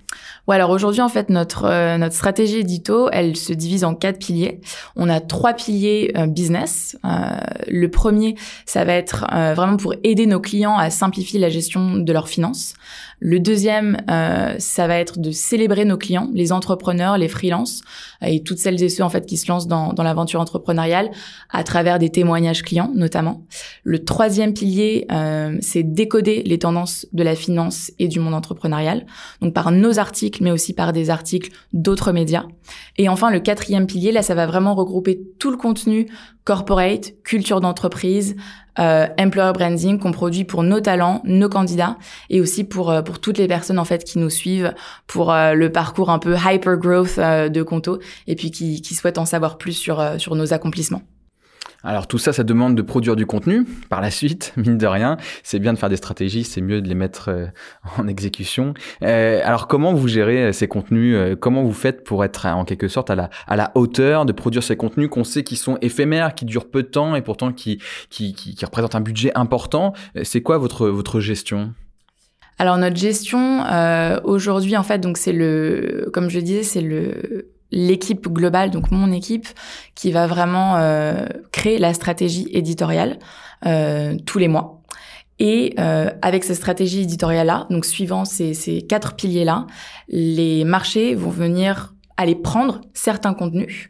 Ouais, 0.48 0.56
alors 0.56 0.72
aujourd'hui, 0.72 1.02
en 1.02 1.10
fait, 1.10 1.30
notre 1.30 1.66
euh, 1.66 1.98
notre 1.98 2.16
stratégie 2.16 2.58
édito, 2.58 3.10
elle 3.12 3.36
se 3.36 3.54
divise 3.54 3.84
en 3.84 3.94
quatre 3.94 4.18
piliers. 4.18 4.62
On 4.96 5.10
a 5.10 5.20
trois 5.20 5.54
piliers 5.54 6.12
euh, 6.18 6.26
business. 6.26 6.98
le 7.68 7.88
premier, 7.88 8.36
ça 8.66 8.84
va 8.84 8.94
être 8.94 9.26
vraiment 9.56 9.78
pour 9.78 9.94
aider 10.04 10.26
nos 10.26 10.40
clients 10.40 10.78
à 10.78 10.90
simplifier 10.90 11.40
la 11.40 11.50
gestion 11.50 11.98
de 11.98 12.14
leurs 12.14 12.30
finances. 12.30 12.74
Le 13.20 13.40
deuxième, 13.40 13.98
euh, 14.10 14.56
ça 14.60 14.88
va 14.88 14.98
être 14.98 15.20
de 15.20 15.32
célébrer 15.32 15.86
nos 15.86 15.98
clients, 15.98 16.30
les 16.34 16.52
entrepreneurs, 16.52 17.18
les 17.18 17.28
freelances 17.28 17.82
et 18.22 18.44
toutes 18.44 18.60
celles 18.60 18.82
et 18.84 18.90
ceux 18.90 19.04
en 19.04 19.10
fait 19.10 19.26
qui 19.26 19.38
se 19.38 19.48
lancent 19.48 19.68
dans, 19.68 19.94
dans 19.94 20.04
l'aventure 20.04 20.40
entrepreneuriale 20.40 21.10
à 21.50 21.64
travers 21.64 21.98
des 21.98 22.10
témoignages 22.10 22.62
clients 22.62 22.92
notamment. 22.94 23.46
Le 23.84 24.04
troisième 24.04 24.54
pilier, 24.54 25.08
euh, 25.12 25.58
c'est 25.62 25.84
décoder 25.84 26.44
les 26.44 26.60
tendances 26.60 27.08
de 27.12 27.24
la 27.24 27.36
finance 27.36 27.92
et 27.98 28.08
du 28.08 28.20
monde 28.20 28.36
entrepreneurial, 28.36 29.06
donc 29.42 29.54
par 29.54 29.72
nos 29.72 29.98
articles, 29.98 30.44
mais 30.44 30.52
aussi 30.52 30.74
par 30.74 30.94
des 30.94 31.10
articles 31.10 31.52
d'autres 31.74 32.12
médias. 32.12 32.46
Et 32.98 33.10
enfin, 33.10 33.32
le 33.32 33.40
quatrième 33.40 33.88
pilier, 33.88 34.12
là, 34.12 34.22
ça 34.22 34.36
va 34.36 34.46
vraiment 34.46 34.76
regrouper 34.76 35.20
tout 35.40 35.52
le 35.52 35.58
contenu 35.58 36.08
corporate, 36.44 37.14
culture 37.24 37.60
d'entreprise, 37.60 38.38
euh, 38.80 39.08
employer 39.20 39.52
branding 39.54 40.00
qu'on 40.00 40.12
produit 40.12 40.44
pour 40.44 40.64
nos 40.64 40.80
talents, 40.80 41.22
nos 41.26 41.50
candidats 41.50 41.98
et 42.30 42.42
aussi 42.42 42.64
pour 42.64 42.92
euh, 42.92 43.02
pour 43.02 43.20
toutes 43.20 43.38
les 43.38 43.48
personnes 43.48 43.80
en 43.80 43.86
fait 43.86 44.04
qui 44.04 44.20
nous 44.20 44.30
suivent 44.30 44.74
pour 45.08 45.32
euh, 45.32 45.54
le 45.54 45.72
parcours 45.72 46.10
un 46.10 46.20
peu 46.20 46.36
hyper 46.36 46.78
growth 46.78 47.18
euh, 47.18 47.50
de 47.50 47.64
Conto 47.64 48.00
et 48.28 48.36
puis 48.36 48.52
qui, 48.52 48.82
qui 48.82 48.96
souhaitent 48.96 49.18
en 49.18 49.26
savoir 49.26 49.58
plus 49.58 49.74
sur 49.74 50.04
sur 50.18 50.36
nos 50.36 50.54
accomplissements. 50.54 51.02
Alors 51.88 52.06
tout 52.06 52.18
ça, 52.18 52.34
ça 52.34 52.44
demande 52.44 52.76
de 52.76 52.82
produire 52.82 53.16
du 53.16 53.26
contenu 53.26 53.66
par 53.90 54.02
la 54.02 54.12
suite, 54.12 54.52
mine 54.58 54.78
de 54.78 54.86
rien. 54.86 55.16
C'est 55.42 55.58
bien 55.58 55.72
de 55.72 55.78
faire 55.78 55.88
des 55.88 55.96
stratégies, 55.96 56.44
c'est 56.44 56.60
mieux 56.60 56.82
de 56.82 56.90
les 56.90 56.96
mettre 56.96 57.30
euh, 57.30 57.46
en 57.98 58.10
exécution. 58.10 58.74
Euh, 59.04 59.40
alors 59.46 59.70
comment 59.70 59.94
vous 59.94 60.10
gérez 60.10 60.48
euh, 60.48 60.52
ces 60.52 60.68
contenus 60.68 61.16
Comment 61.40 61.64
vous 61.64 61.72
faites 61.72 62.04
pour 62.04 62.26
être 62.26 62.46
en 62.46 62.66
quelque 62.66 62.90
sorte 62.90 63.10
à 63.10 63.16
la, 63.16 63.30
à 63.48 63.56
la 63.56 63.72
hauteur 63.76 64.26
de 64.26 64.34
produire 64.34 64.64
ces 64.64 64.76
contenus 64.76 65.08
qu'on 65.10 65.24
sait 65.24 65.46
qui 65.46 65.56
sont 65.56 65.78
éphémères, 65.80 66.36
qui 66.36 66.44
durent 66.44 66.70
peu 66.70 66.84
de 66.84 66.90
temps 66.90 67.16
et 67.16 67.22
pourtant 67.22 67.54
qui, 67.54 67.82
qui, 68.10 68.34
qui, 68.34 68.66
représentent 68.66 68.96
un 68.96 69.02
budget 69.02 69.32
important? 69.36 69.94
C'est 70.24 70.42
quoi 70.42 70.58
votre, 70.58 70.90
votre 70.90 71.22
gestion? 71.22 71.74
Alors 72.60 72.78
notre 72.78 72.98
gestion 72.98 73.64
aujourd'hui 74.24 74.76
en 74.76 74.84
fait 74.84 75.00
donc 75.00 75.18
c'est 75.18 75.32
le 75.32 76.10
comme 76.12 76.30
je 76.30 76.40
disais 76.40 76.64
c'est 76.64 76.82
le 76.82 77.52
l'équipe 77.72 78.28
globale, 78.28 78.72
donc 78.72 78.92
mon 78.92 79.12
équipe, 79.12 79.48
qui 79.96 80.12
va 80.12 80.28
vraiment 80.28 80.78
euh, 80.78 81.26
créer 81.52 81.78
la 81.78 81.94
stratégie 81.94 82.48
éditoriale 82.52 83.20
euh, 83.66 84.16
tous 84.26 84.40
les 84.40 84.48
mois. 84.48 84.82
Et 85.40 85.76
euh, 85.78 86.10
avec 86.22 86.44
cette 86.44 86.56
stratégie 86.56 87.02
éditoriale-là, 87.02 87.68
donc 87.70 87.86
suivant 87.86 88.26
ces, 88.26 88.54
ces 88.54 88.82
quatre 88.82 89.16
piliers-là, 89.16 89.68
les 90.08 90.64
marchés 90.64 91.14
vont 91.14 91.30
venir 91.30 91.94
aller 92.18 92.36
prendre 92.36 92.82
certains 92.94 93.36
contenus, 93.36 93.90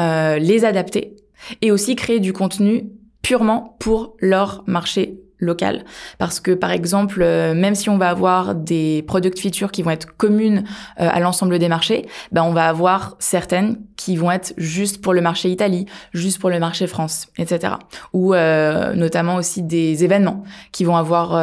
euh, 0.00 0.38
les 0.38 0.64
adapter 0.64 1.14
et 1.62 1.70
aussi 1.70 1.94
créer 1.94 2.18
du 2.18 2.32
contenu 2.32 2.90
purement 3.22 3.76
pour 3.78 4.16
leur 4.18 4.64
marché 4.66 5.20
local 5.40 5.84
parce 6.18 6.40
que 6.40 6.52
par 6.52 6.70
exemple 6.70 7.20
euh, 7.22 7.54
même 7.54 7.74
si 7.74 7.88
on 7.88 7.98
va 7.98 8.10
avoir 8.10 8.54
des 8.54 9.04
product 9.06 9.38
features 9.38 9.70
qui 9.70 9.82
vont 9.82 9.90
être 9.90 10.16
communes 10.16 10.64
euh, 11.00 11.08
à 11.10 11.20
l'ensemble 11.20 11.58
des 11.58 11.68
marchés 11.68 12.06
ben 12.32 12.42
on 12.42 12.52
va 12.52 12.68
avoir 12.68 13.16
certaines 13.18 13.78
qui 13.96 14.16
vont 14.16 14.30
être 14.30 14.52
juste 14.56 15.00
pour 15.00 15.12
le 15.12 15.20
marché 15.20 15.48
Italie 15.48 15.86
juste 16.12 16.40
pour 16.40 16.50
le 16.50 16.58
marché 16.58 16.86
France 16.86 17.28
etc 17.38 17.74
ou 18.12 18.34
euh, 18.34 18.94
notamment 18.94 19.36
aussi 19.36 19.62
des 19.62 20.04
événements 20.04 20.42
qui 20.72 20.84
vont 20.84 20.96
avoir 20.96 21.38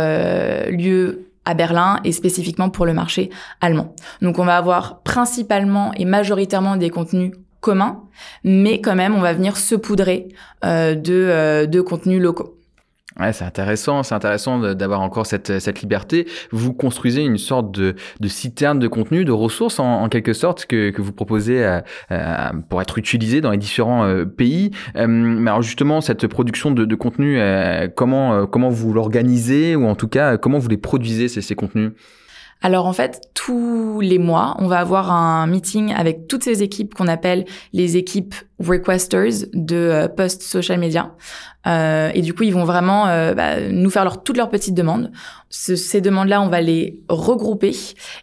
lieu 0.70 1.30
à 1.46 1.54
Berlin 1.54 2.00
et 2.04 2.12
spécifiquement 2.12 2.70
pour 2.70 2.86
le 2.86 2.94
marché 2.94 3.30
allemand. 3.62 3.94
Donc 4.22 4.40
on 4.40 4.46
va 4.46 4.58
avoir 4.58 5.02
principalement 5.02 5.94
et 5.94 6.06
majoritairement 6.06 6.76
des 6.76 6.90
contenus 6.90 7.34
communs, 7.60 8.04
mais 8.44 8.82
quand 8.82 8.96
même 8.96 9.16
on 9.16 9.22
va 9.22 9.34
venir 9.34 9.58
se 9.58 9.76
poudrer 9.76 10.28
de, 10.64 11.66
de 11.66 11.82
contenus 11.82 12.22
locaux. 12.22 12.56
Ouais, 13.18 13.32
c'est 13.32 13.46
intéressant, 13.46 14.04
c'est 14.04 14.14
intéressant 14.14 14.60
d'avoir 14.74 15.00
encore 15.00 15.26
cette, 15.26 15.60
cette 15.60 15.82
liberté. 15.82 16.28
Vous 16.52 16.74
construisez 16.74 17.22
une 17.22 17.38
sorte 17.38 17.72
de, 17.72 17.96
de 18.20 18.28
citerne 18.28 18.78
de 18.78 18.90
contenu, 18.90 19.24
de 19.24 19.32
ressources 19.32 19.80
en, 19.80 20.10
quelque 20.10 20.34
sorte 20.34 20.66
que, 20.66 20.90
que 20.90 21.02
vous 21.02 21.14
proposez 21.14 21.64
à, 22.10 22.52
pour 22.70 22.82
être 22.82 22.98
utilisé 22.98 23.40
dans 23.40 23.52
les 23.52 23.58
différents 23.58 24.04
euh, 24.04 24.26
pays. 24.26 24.72
Euh, 24.98 25.08
mais 25.08 25.50
alors 25.50 25.62
justement, 25.62 26.02
cette 26.02 26.28
production 26.28 26.72
de, 26.72 26.84
de 26.84 26.96
contenu, 26.96 27.40
euh, 27.40 27.88
comment, 27.88 28.46
comment 28.48 28.70
vous 28.70 28.92
l'organisez 28.92 29.78
ou 29.78 29.86
en 29.86 29.96
tout 29.96 30.10
cas 30.10 30.38
comment 30.38 30.60
vous 30.60 30.70
les 30.70 30.78
produisez 30.78 31.30
ces, 31.30 31.42
ces 31.42 31.56
contenus? 31.56 31.92
Alors 32.66 32.88
en 32.88 32.94
fait, 32.94 33.22
tous 33.36 34.00
les 34.02 34.18
mois, 34.18 34.56
on 34.58 34.66
va 34.66 34.80
avoir 34.80 35.12
un 35.12 35.46
meeting 35.46 35.94
avec 35.94 36.28
toutes 36.28 36.44
ces 36.44 36.64
équipes 36.64 36.96
qu'on 36.96 37.08
appelle 37.08 37.46
les 37.74 37.96
équipes 37.96 38.34
requesters 38.58 39.46
de 39.54 39.76
euh, 39.76 40.08
post 40.08 40.42
social 40.42 40.80
media. 40.80 41.12
Euh, 41.68 42.10
et 42.16 42.24
du 42.24 42.34
coup, 42.34 42.42
ils 42.42 42.56
vont 42.56 42.64
vraiment 42.64 43.06
euh, 43.06 43.36
bah, 43.36 43.60
nous 43.70 43.92
faire 43.92 44.04
leur, 44.04 44.24
toutes 44.24 44.38
leurs 44.38 44.50
petites 44.50 44.74
demandes. 44.74 45.12
ces 45.52 46.02
demandes-là, 46.02 46.42
on 46.42 46.48
va 46.48 46.60
les 46.60 47.04
regrouper 47.08 47.76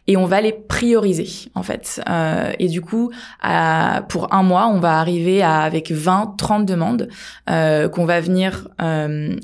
et 0.09 0.17
on 0.17 0.27
va 0.27 0.41
les 0.41 0.53
prioriser, 0.53 1.29
en 1.55 1.63
fait. 1.63 2.03
Euh, 2.11 2.51
et 2.59 2.67
du 2.67 2.81
coup, 2.81 3.13
à, 3.41 4.03
pour 4.09 4.35
un 4.35 4.43
mois, 4.43 4.67
on 4.67 4.81
va 4.81 4.99
arriver 4.99 5.41
à, 5.41 5.61
avec 5.61 5.93
20, 5.93 6.35
30 6.37 6.67
demandes 6.67 7.09
euh, 7.49 7.89
qu'on 7.89 8.07
va 8.07 8.19
venir 8.19 8.67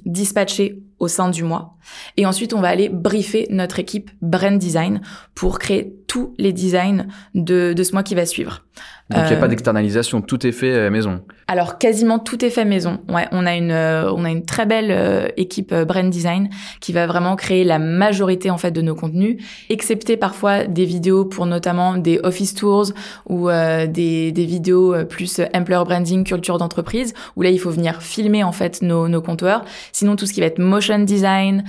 dispatcher 0.04 0.82
au 0.98 1.08
sein 1.08 1.30
du 1.30 1.42
mois. 1.42 1.76
Et 2.16 2.26
ensuite, 2.26 2.52
on 2.52 2.60
va 2.60 2.68
aller 2.68 2.88
briefer 2.88 3.46
notre 3.50 3.78
équipe 3.78 4.10
brand 4.20 4.58
design 4.58 5.00
pour 5.34 5.58
créer 5.58 5.94
tous 6.06 6.34
les 6.38 6.52
designs 6.52 7.06
de, 7.34 7.72
de 7.72 7.82
ce 7.82 7.92
mois 7.92 8.02
qui 8.02 8.14
va 8.14 8.26
suivre. 8.26 8.64
Donc 9.10 9.22
il 9.24 9.30
n'y 9.30 9.36
a 9.36 9.36
pas 9.38 9.46
euh, 9.46 9.48
d'externalisation, 9.48 10.20
tout 10.20 10.46
est 10.46 10.52
fait 10.52 10.72
euh, 10.72 10.90
maison. 10.90 11.22
Alors 11.46 11.78
quasiment 11.78 12.18
tout 12.18 12.44
est 12.44 12.50
fait 12.50 12.66
maison. 12.66 12.98
Ouais, 13.08 13.26
on 13.32 13.46
a 13.46 13.56
une 13.56 13.70
euh, 13.70 14.12
on 14.12 14.24
a 14.24 14.30
une 14.30 14.44
très 14.44 14.66
belle 14.66 15.32
équipe 15.38 15.74
brand 15.74 16.10
design 16.10 16.50
qui 16.80 16.92
va 16.92 17.06
vraiment 17.06 17.34
créer 17.34 17.64
la 17.64 17.78
majorité 17.78 18.50
en 18.50 18.58
fait 18.58 18.70
de 18.70 18.82
nos 18.82 18.94
contenus, 18.94 19.42
excepté 19.70 20.18
parfois 20.18 20.64
des 20.64 20.84
vidéos 20.84 21.24
pour 21.24 21.46
notamment 21.46 21.96
des 21.96 22.20
office 22.22 22.54
tours 22.54 22.92
ou 23.26 23.48
des 23.48 24.32
des 24.32 24.44
vidéos 24.44 24.94
plus 25.06 25.40
employer 25.54 25.84
branding, 25.84 26.24
culture 26.24 26.58
d'entreprise 26.58 27.14
où 27.36 27.42
là 27.42 27.48
il 27.48 27.58
faut 27.58 27.70
venir 27.70 28.02
filmer 28.02 28.44
en 28.44 28.52
fait 28.52 28.82
nos 28.82 29.08
nos 29.08 29.22
compteurs. 29.22 29.64
Sinon 29.92 30.16
tout 30.16 30.26
ce 30.26 30.34
qui 30.34 30.40
va 30.40 30.46
être 30.46 30.58
motion 30.58 30.98
design, 30.98 31.64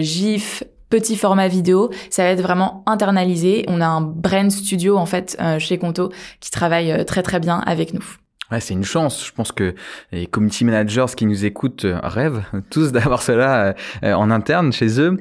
GIF, 0.00 0.62
petit 0.90 1.16
format 1.16 1.48
vidéo, 1.48 1.90
ça 2.10 2.24
va 2.24 2.30
être 2.30 2.42
vraiment 2.42 2.82
internalisé. 2.86 3.64
On 3.68 3.80
a 3.80 3.86
un 3.86 4.00
brand 4.02 4.50
studio 4.50 4.98
en 4.98 5.06
fait 5.06 5.36
euh, 5.40 5.58
chez 5.58 5.78
Conto 5.78 6.10
qui 6.40 6.50
travaille 6.50 6.92
euh, 6.92 7.04
très 7.04 7.22
très 7.22 7.40
bien 7.40 7.62
avec 7.64 7.94
nous. 7.94 8.04
Ouais, 8.50 8.58
c'est 8.58 8.74
une 8.74 8.82
chance. 8.82 9.24
Je 9.24 9.30
pense 9.30 9.52
que 9.52 9.76
les 10.10 10.26
community 10.26 10.64
managers 10.64 11.06
qui 11.16 11.24
nous 11.24 11.44
écoutent 11.44 11.84
euh, 11.84 12.00
rêvent 12.02 12.42
tous 12.70 12.90
d'avoir 12.90 13.22
cela 13.22 13.76
en 14.02 14.28
interne 14.32 14.72
chez 14.72 15.00
eux. 15.00 15.18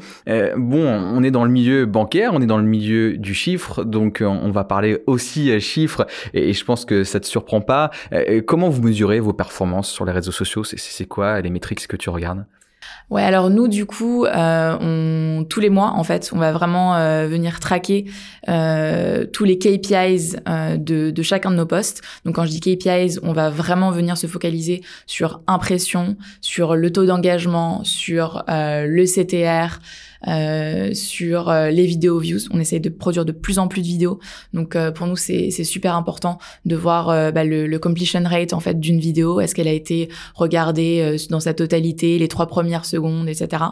bon, 0.57 0.87
on 0.87 1.21
est 1.21 1.29
dans 1.29 1.45
le 1.45 1.51
milieu 1.51 1.85
bancaire, 1.85 2.31
on 2.33 2.41
est 2.41 2.47
dans 2.47 2.57
le 2.57 2.63
milieu 2.63 3.17
du 3.17 3.35
chiffre, 3.35 3.83
donc 3.83 4.23
on 4.25 4.49
va 4.49 4.63
parler 4.63 5.03
aussi 5.05 5.61
chiffres 5.61 6.07
et 6.33 6.53
je 6.53 6.65
pense 6.65 6.85
que 6.85 7.03
ça 7.03 7.19
te 7.19 7.27
surprend 7.27 7.61
pas. 7.61 7.91
Comment 8.47 8.69
vous 8.69 8.81
mesurez 8.81 9.19
vos 9.19 9.33
performances 9.33 9.91
sur 9.91 10.05
les 10.05 10.11
réseaux 10.11 10.31
sociaux? 10.31 10.63
C'est 10.63 11.05
quoi 11.05 11.39
les 11.41 11.51
métriques 11.51 11.85
que 11.85 11.97
tu 11.97 12.09
regardes? 12.09 12.45
Ouais, 13.09 13.23
alors 13.23 13.49
nous 13.49 13.67
du 13.67 13.87
coup, 13.87 14.25
euh, 14.25 14.77
on, 14.79 15.43
tous 15.43 15.59
les 15.59 15.71
mois 15.71 15.93
en 15.93 16.03
fait, 16.03 16.29
on 16.31 16.37
va 16.37 16.51
vraiment 16.51 16.95
euh, 16.95 17.27
venir 17.27 17.59
traquer 17.59 18.05
euh, 18.47 19.25
tous 19.25 19.45
les 19.45 19.57
KPIs 19.57 20.35
de, 20.77 21.09
de, 21.09 21.23
chacun 21.23 21.49
de 21.49 21.55
nos 21.55 21.65
postes. 21.65 22.03
Donc 22.23 22.35
quand 22.35 22.45
je 22.45 22.51
dis 22.51 22.59
KPIs, 22.59 23.19
on 23.23 23.33
va 23.33 23.49
vraiment 23.49 23.89
venir 23.89 24.15
se 24.15 24.27
focaliser 24.27 24.83
sur 25.07 25.41
impression, 25.47 26.17
sur 26.41 26.75
le 26.75 26.91
taux 26.91 27.05
d'engagement, 27.05 27.83
sur 27.83 28.43
le 28.47 29.05
CTR, 29.05 29.79
euh, 30.27 30.93
sur 30.93 31.49
euh, 31.49 31.69
les 31.69 31.85
vidéos 31.85 32.19
views. 32.19 32.39
On 32.51 32.59
essaye 32.59 32.79
de 32.79 32.89
produire 32.89 33.25
de 33.25 33.31
plus 33.31 33.59
en 33.59 33.67
plus 33.67 33.81
de 33.81 33.87
vidéos. 33.87 34.19
Donc 34.53 34.75
euh, 34.75 34.91
pour 34.91 35.07
nous, 35.07 35.15
c'est 35.15 35.51
super 35.63 35.95
important 35.95 36.39
de 36.65 36.75
voir 36.75 37.31
bah, 37.31 37.43
le, 37.43 37.67
le, 37.67 37.79
completion 37.79 38.23
rate 38.23 38.53
en 38.53 38.59
fait 38.59 38.79
d'une 38.79 38.99
vidéo. 38.99 39.39
Est-ce 39.39 39.55
qu'elle 39.55 39.67
a 39.67 39.73
été 39.73 40.09
regardée 40.35 41.15
dans 41.29 41.39
sa 41.39 41.53
totalité, 41.53 42.19
les 42.19 42.27
trois 42.27 42.47
premières 42.47 42.85
secondes, 42.85 43.29
etc. 43.29 43.63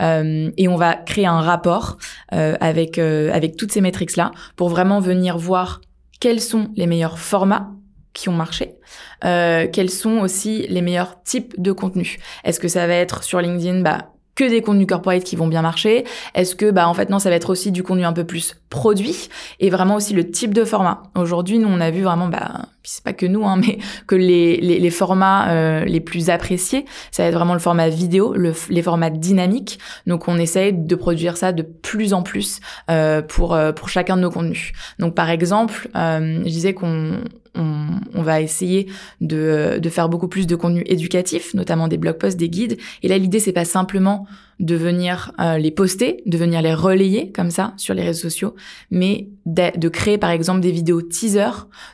et 0.00 0.68
on 0.68 0.76
va 0.76 0.94
créer 0.94 1.26
un 1.26 1.40
rapport 1.40 1.96
avec 2.30 2.98
avec 2.98 3.56
toutes 3.56 3.72
ces 3.72 3.80
métriques 3.80 4.16
là 4.16 4.30
pour 4.56 4.68
vraiment 4.68 5.00
venir 5.00 5.38
voir 5.38 5.80
quels 6.20 6.40
sont 6.40 6.70
les 6.76 6.86
meilleurs 6.86 7.18
formats 7.18 7.70
qui 8.16 8.28
ont 8.30 8.32
marché, 8.32 8.76
euh, 9.24 9.66
quels 9.70 9.90
sont 9.90 10.18
aussi 10.18 10.66
les 10.68 10.80
meilleurs 10.80 11.22
types 11.22 11.54
de 11.60 11.70
contenus. 11.70 12.16
Est-ce 12.44 12.58
que 12.58 12.68
ça 12.68 12.86
va 12.86 12.94
être 12.94 13.22
sur 13.22 13.40
LinkedIn, 13.40 13.82
bah, 13.82 14.10
que 14.36 14.44
des 14.44 14.62
contenus 14.62 14.86
corporate 14.86 15.24
qui 15.24 15.34
vont 15.34 15.48
bien 15.48 15.62
marcher 15.62 16.04
Est-ce 16.34 16.54
que 16.54 16.70
bah 16.70 16.88
en 16.88 16.94
fait 16.94 17.10
non, 17.10 17.18
ça 17.18 17.30
va 17.30 17.36
être 17.36 17.50
aussi 17.50 17.72
du 17.72 17.82
contenu 17.82 18.04
un 18.04 18.12
peu 18.12 18.24
plus 18.24 18.56
produit 18.70 19.28
et 19.58 19.70
vraiment 19.70 19.96
aussi 19.96 20.14
le 20.14 20.30
type 20.30 20.54
de 20.54 20.64
format. 20.64 21.02
Aujourd'hui, 21.16 21.58
nous 21.58 21.68
on 21.68 21.80
a 21.80 21.90
vu 21.90 22.02
vraiment 22.02 22.28
bah 22.28 22.66
c'est 22.86 23.04
pas 23.04 23.12
que 23.12 23.26
nous 23.26 23.44
hein, 23.44 23.56
mais 23.60 23.78
que 24.06 24.14
les 24.14 24.56
les, 24.58 24.78
les 24.78 24.90
formats 24.90 25.50
euh, 25.50 25.84
les 25.84 26.00
plus 26.00 26.30
appréciés, 26.30 26.84
ça 27.10 27.22
va 27.22 27.28
être 27.28 27.34
vraiment 27.34 27.54
le 27.54 27.60
format 27.60 27.88
vidéo, 27.88 28.32
le, 28.34 28.52
les 28.70 28.82
formats 28.82 29.10
dynamiques. 29.10 29.78
Donc 30.06 30.28
on 30.28 30.38
essaye 30.38 30.72
de 30.72 30.94
produire 30.94 31.36
ça 31.36 31.52
de 31.52 31.62
plus 31.62 32.14
en 32.14 32.22
plus 32.22 32.60
euh, 32.90 33.22
pour 33.22 33.54
euh, 33.54 33.72
pour 33.72 33.88
chacun 33.88 34.16
de 34.16 34.22
nos 34.22 34.30
contenus. 34.30 34.72
Donc 34.98 35.14
par 35.14 35.30
exemple, 35.30 35.88
euh, 35.96 36.40
je 36.44 36.48
disais 36.48 36.74
qu'on 36.74 37.20
on, 37.58 38.22
va 38.22 38.42
essayer 38.42 38.86
de, 39.22 39.78
de, 39.80 39.88
faire 39.88 40.10
beaucoup 40.10 40.28
plus 40.28 40.46
de 40.46 40.56
contenu 40.56 40.82
éducatif, 40.84 41.54
notamment 41.54 41.88
des 41.88 41.96
blog 41.96 42.18
posts, 42.18 42.36
des 42.36 42.50
guides. 42.50 42.76
Et 43.02 43.08
là, 43.08 43.16
l'idée, 43.16 43.40
c'est 43.40 43.52
pas 43.52 43.64
simplement 43.64 44.26
de 44.60 44.74
venir 44.74 45.32
euh, 45.40 45.58
les 45.58 45.70
poster, 45.70 46.22
de 46.26 46.38
venir 46.38 46.62
les 46.62 46.74
relayer 46.74 47.32
comme 47.32 47.50
ça 47.50 47.74
sur 47.76 47.94
les 47.94 48.02
réseaux 48.02 48.22
sociaux, 48.22 48.54
mais 48.90 49.28
de, 49.44 49.88
créer 49.88 50.18
par 50.18 50.30
exemple 50.30 50.60
des 50.60 50.72
vidéos 50.72 51.02
teaser 51.02 51.50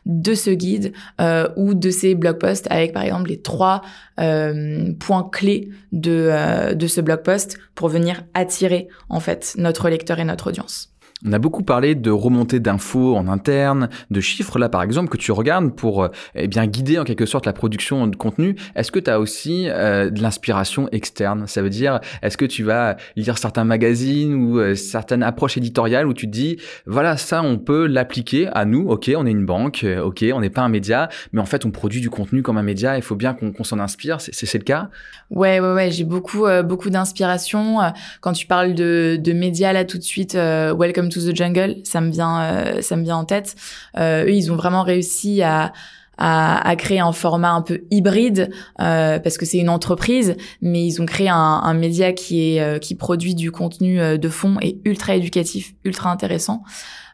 de 0.06 0.34
ce 0.34 0.50
guide 0.50 0.92
euh, 1.20 1.48
ou 1.56 1.74
de 1.74 1.90
ces 1.90 2.14
blog 2.14 2.38
posts 2.38 2.66
avec 2.70 2.92
par 2.92 3.02
exemple 3.02 3.30
les 3.30 3.40
trois 3.40 3.82
euh, 4.20 4.92
points 4.98 5.28
clés 5.30 5.70
de, 5.92 6.74
de 6.74 6.86
ce 6.86 7.00
blog 7.00 7.22
post 7.22 7.58
pour 7.74 7.88
venir 7.88 8.24
attirer 8.34 8.88
en 9.08 9.20
fait 9.20 9.54
notre 9.58 9.88
lecteur 9.88 10.18
et 10.18 10.24
notre 10.24 10.48
audience. 10.48 10.91
On 11.24 11.32
a 11.32 11.38
beaucoup 11.38 11.62
parlé 11.62 11.94
de 11.94 12.10
remontée 12.10 12.58
d'infos 12.58 13.14
en 13.14 13.28
interne, 13.28 13.88
de 14.10 14.20
chiffres 14.20 14.58
là 14.58 14.68
par 14.68 14.82
exemple 14.82 15.08
que 15.08 15.16
tu 15.16 15.30
regardes 15.30 15.72
pour 15.72 16.02
euh, 16.02 16.08
eh 16.34 16.48
bien 16.48 16.66
guider 16.66 16.98
en 16.98 17.04
quelque 17.04 17.26
sorte 17.26 17.46
la 17.46 17.52
production 17.52 18.08
de 18.08 18.16
contenu. 18.16 18.56
Est-ce 18.74 18.90
que 18.90 18.98
tu 18.98 19.08
as 19.08 19.20
aussi 19.20 19.66
euh, 19.68 20.10
de 20.10 20.20
l'inspiration 20.20 20.88
externe? 20.90 21.46
Ça 21.46 21.62
veut 21.62 21.70
dire 21.70 22.00
est-ce 22.22 22.36
que 22.36 22.44
tu 22.44 22.64
vas 22.64 22.96
lire 23.14 23.38
certains 23.38 23.62
magazines 23.62 24.34
ou 24.34 24.58
euh, 24.58 24.74
certaines 24.74 25.22
approches 25.22 25.56
éditoriales 25.56 26.08
où 26.08 26.12
tu 26.12 26.26
te 26.26 26.32
dis 26.32 26.56
voilà 26.86 27.16
ça 27.16 27.40
on 27.44 27.56
peut 27.56 27.86
l'appliquer 27.86 28.48
à 28.52 28.64
nous. 28.64 28.88
Ok 28.88 29.08
on 29.16 29.24
est 29.24 29.30
une 29.30 29.46
banque, 29.46 29.86
ok 30.02 30.24
on 30.34 30.40
n'est 30.40 30.50
pas 30.50 30.62
un 30.62 30.68
média, 30.68 31.08
mais 31.32 31.40
en 31.40 31.46
fait 31.46 31.64
on 31.64 31.70
produit 31.70 32.00
du 32.00 32.10
contenu 32.10 32.42
comme 32.42 32.58
un 32.58 32.64
média. 32.64 32.96
Il 32.96 33.02
faut 33.02 33.16
bien 33.16 33.32
qu'on 33.32 33.62
s'en 33.62 33.78
inspire. 33.78 34.20
C'est 34.20 34.58
le 34.58 34.64
cas? 34.64 34.88
Ouais 35.30 35.60
ouais 35.60 35.72
ouais 35.72 35.90
j'ai 35.92 36.04
beaucoup 36.04 36.46
beaucoup 36.64 36.90
d'inspiration 36.90 37.78
quand 38.20 38.32
tu 38.32 38.46
parles 38.46 38.74
de, 38.74 39.16
de 39.20 39.32
médias 39.32 39.72
là 39.72 39.84
tout 39.84 39.98
de 39.98 40.02
suite. 40.02 40.34
Welcome 40.34 41.10
to 41.12 41.20
the 41.20 41.34
Jungle, 41.34 41.76
ça 41.84 42.00
me 42.00 42.10
vient, 42.10 42.40
euh, 42.42 42.82
ça 42.82 42.96
me 42.96 43.04
vient 43.04 43.16
en 43.16 43.24
tête. 43.24 43.54
Euh, 43.98 44.24
eux, 44.24 44.32
ils 44.32 44.50
ont 44.50 44.56
vraiment 44.56 44.82
réussi 44.82 45.42
à 45.42 45.72
à, 46.18 46.76
créer 46.76 47.00
un 47.00 47.12
format 47.12 47.50
un 47.50 47.62
peu 47.62 47.82
hybride 47.90 48.50
euh, 48.80 49.18
parce 49.18 49.38
que 49.38 49.46
c'est 49.46 49.58
une 49.58 49.68
entreprise, 49.68 50.36
mais 50.60 50.84
ils 50.84 51.00
ont 51.00 51.06
créé 51.06 51.28
un, 51.28 51.36
un 51.36 51.74
média 51.74 52.12
qui 52.12 52.56
est 52.56 52.60
euh, 52.60 52.78
qui 52.78 52.94
produit 52.94 53.34
du 53.34 53.50
contenu 53.50 54.00
euh, 54.00 54.18
de 54.18 54.28
fond 54.28 54.56
et 54.60 54.78
ultra 54.84 55.16
éducatif, 55.16 55.74
ultra 55.84 56.10
intéressant. 56.10 56.62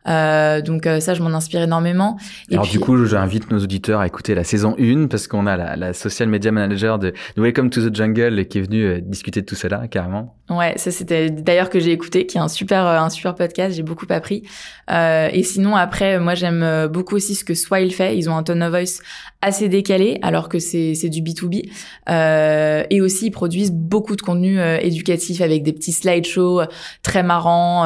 Euh, 0.06 0.60
donc 0.60 0.86
euh, 0.86 1.00
ça, 1.00 1.14
je 1.14 1.22
m'en 1.22 1.30
inspire 1.30 1.62
énormément. 1.62 2.16
Et 2.50 2.54
Alors 2.54 2.66
du 2.66 2.78
coup, 2.78 3.04
j'invite 3.04 3.50
nos 3.50 3.58
auditeurs 3.58 4.00
à 4.00 4.06
écouter 4.06 4.34
la 4.34 4.44
saison 4.44 4.74
1 4.78 5.06
parce 5.06 5.26
qu'on 5.26 5.46
a 5.46 5.56
la, 5.56 5.76
la, 5.76 5.92
social 5.92 6.28
media 6.28 6.52
manager 6.52 6.98
de, 6.98 7.12
Welcome 7.36 7.70
to 7.70 7.88
the 7.88 7.94
Jungle 7.94 8.46
qui 8.46 8.58
est 8.58 8.62
venue 8.62 8.84
euh, 8.84 9.00
discuter 9.00 9.40
de 9.40 9.46
tout 9.46 9.54
cela 9.54 9.88
carrément. 9.88 10.36
Ouais, 10.50 10.74
ça 10.76 10.90
c'était 10.90 11.30
d'ailleurs 11.30 11.68
que 11.68 11.78
j'ai 11.78 11.92
écouté, 11.92 12.26
qui 12.26 12.38
est 12.38 12.40
un 12.40 12.48
super 12.48 12.86
un 12.86 13.10
super 13.10 13.34
podcast. 13.34 13.76
J'ai 13.76 13.82
beaucoup 13.82 14.06
appris. 14.08 14.44
Euh, 14.90 15.28
et 15.32 15.42
sinon 15.42 15.76
après, 15.76 16.18
moi 16.18 16.34
j'aime 16.34 16.88
beaucoup 16.90 17.16
aussi 17.16 17.34
ce 17.34 17.44
que 17.44 17.54
Swile 17.54 17.92
fait. 17.92 18.16
Ils 18.16 18.30
ont 18.30 18.36
un 18.36 18.42
tone 18.42 18.62
of 18.62 18.70
voice 18.70 19.02
assez 19.40 19.68
décalé 19.68 20.18
alors 20.22 20.48
que 20.48 20.58
c'est 20.58 21.08
du 21.08 21.22
B2B. 21.22 21.70
Euh, 22.08 22.84
et 22.90 23.00
aussi 23.00 23.26
ils 23.26 23.30
produisent 23.30 23.72
beaucoup 23.72 24.16
de 24.16 24.22
contenu 24.22 24.60
éducatif 24.80 25.40
avec 25.40 25.62
des 25.62 25.72
petits 25.72 25.92
slideshows 25.92 26.62
très 27.02 27.22
marrants, 27.22 27.84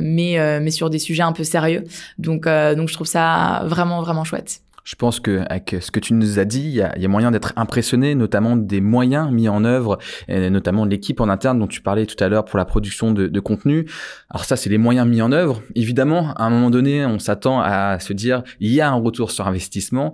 mais 0.00 0.60
mais 0.60 0.70
sur 0.70 0.90
des 0.90 0.98
sujets 0.98 1.22
un 1.22 1.32
peu 1.32 1.44
sérieux. 1.44 1.84
Donc, 2.18 2.46
euh, 2.46 2.74
donc 2.74 2.88
je 2.88 2.94
trouve 2.94 3.06
ça 3.06 3.62
vraiment, 3.66 4.00
vraiment 4.02 4.24
chouette. 4.24 4.60
Je 4.84 4.94
pense 4.96 5.18
que 5.18 5.42
avec 5.48 5.76
ce 5.80 5.90
que 5.90 5.98
tu 5.98 6.14
nous 6.14 6.38
as 6.38 6.44
dit, 6.44 6.68
il 6.68 6.74
y 6.74 6.82
a, 6.82 7.08
moyen 7.08 7.30
d'être 7.30 7.52
impressionné, 7.56 8.14
notamment 8.14 8.56
des 8.56 8.80
moyens 8.80 9.30
mis 9.32 9.48
en 9.48 9.64
œuvre, 9.64 9.98
et 10.28 10.50
notamment 10.50 10.84
l'équipe 10.84 11.20
en 11.20 11.28
interne 11.28 11.58
dont 11.58 11.66
tu 11.66 11.80
parlais 11.80 12.06
tout 12.06 12.22
à 12.22 12.28
l'heure 12.28 12.44
pour 12.44 12.58
la 12.58 12.66
production 12.66 13.12
de, 13.12 13.26
de 13.26 13.40
contenu. 13.40 13.88
Alors 14.30 14.44
ça, 14.44 14.56
c'est 14.56 14.70
les 14.70 14.78
moyens 14.78 15.08
mis 15.08 15.22
en 15.22 15.32
œuvre. 15.32 15.62
Évidemment, 15.74 16.34
à 16.34 16.44
un 16.44 16.50
moment 16.50 16.70
donné, 16.70 17.06
on 17.06 17.18
s'attend 17.18 17.60
à 17.60 17.98
se 17.98 18.12
dire, 18.12 18.42
il 18.60 18.70
y 18.70 18.80
a 18.80 18.90
un 18.90 18.94
retour 18.94 19.30
sur 19.30 19.46
investissement. 19.46 20.12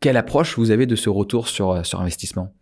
Quelle 0.00 0.16
approche 0.16 0.56
vous 0.56 0.70
avez 0.70 0.86
de 0.86 0.96
ce 0.96 1.10
retour 1.10 1.48
sur 1.48 1.74
investissement? 1.94 2.54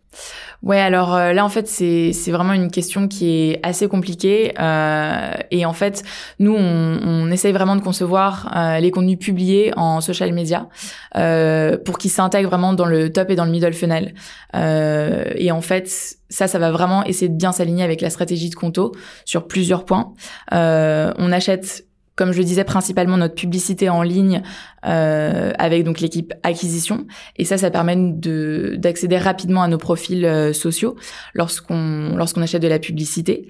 Ouais, 0.63 0.79
alors 0.79 1.13
euh, 1.13 1.33
là 1.33 1.43
en 1.43 1.49
fait 1.49 1.67
c'est 1.67 2.13
c'est 2.13 2.31
vraiment 2.31 2.53
une 2.53 2.71
question 2.71 3.09
qui 3.09 3.29
est 3.29 3.59
assez 3.63 3.89
compliquée 3.89 4.53
euh, 4.57 5.33
et 5.51 5.65
en 5.65 5.73
fait 5.73 6.03
nous 6.39 6.55
on, 6.55 6.99
on 7.03 7.31
essaye 7.31 7.51
vraiment 7.51 7.75
de 7.75 7.81
concevoir 7.81 8.49
euh, 8.55 8.79
les 8.79 8.89
contenus 8.89 9.19
publiés 9.19 9.73
en 9.75 9.99
social 9.99 10.31
media 10.31 10.69
euh, 11.17 11.77
pour 11.77 11.97
qu'ils 11.97 12.11
s'intègrent 12.11 12.47
vraiment 12.47 12.73
dans 12.73 12.85
le 12.85 13.11
top 13.11 13.29
et 13.29 13.35
dans 13.35 13.43
le 13.43 13.51
middle 13.51 13.73
funnel 13.73 14.13
euh, 14.55 15.25
et 15.35 15.51
en 15.51 15.59
fait 15.59 15.89
ça 16.29 16.47
ça 16.47 16.59
va 16.59 16.71
vraiment 16.71 17.03
essayer 17.03 17.27
de 17.27 17.35
bien 17.35 17.51
s'aligner 17.51 17.83
avec 17.83 17.99
la 17.99 18.09
stratégie 18.09 18.49
de 18.49 18.55
Conto 18.55 18.93
sur 19.25 19.47
plusieurs 19.47 19.83
points. 19.83 20.13
on 20.51 21.31
achète 21.33 21.83
comme 22.15 22.31
je 22.31 22.41
disais, 22.41 22.63
principalement 22.63 23.17
notre 23.17 23.35
publicité 23.35 23.89
en 23.89 24.03
ligne 24.03 24.43
euh, 24.85 25.51
avec 25.57 25.83
donc 25.83 25.99
l'équipe 25.99 26.33
acquisition. 26.43 27.07
Et 27.37 27.45
ça, 27.45 27.57
ça 27.57 27.71
permet 27.71 27.95
de 27.95 28.75
d'accéder 28.77 29.17
rapidement 29.17 29.63
à 29.63 29.67
nos 29.67 29.77
profils 29.77 30.25
euh, 30.25 30.53
sociaux 30.53 30.95
lorsqu'on 31.33 32.15
lorsqu'on 32.15 32.41
achète 32.41 32.61
de 32.61 32.67
la 32.67 32.79
publicité. 32.79 33.47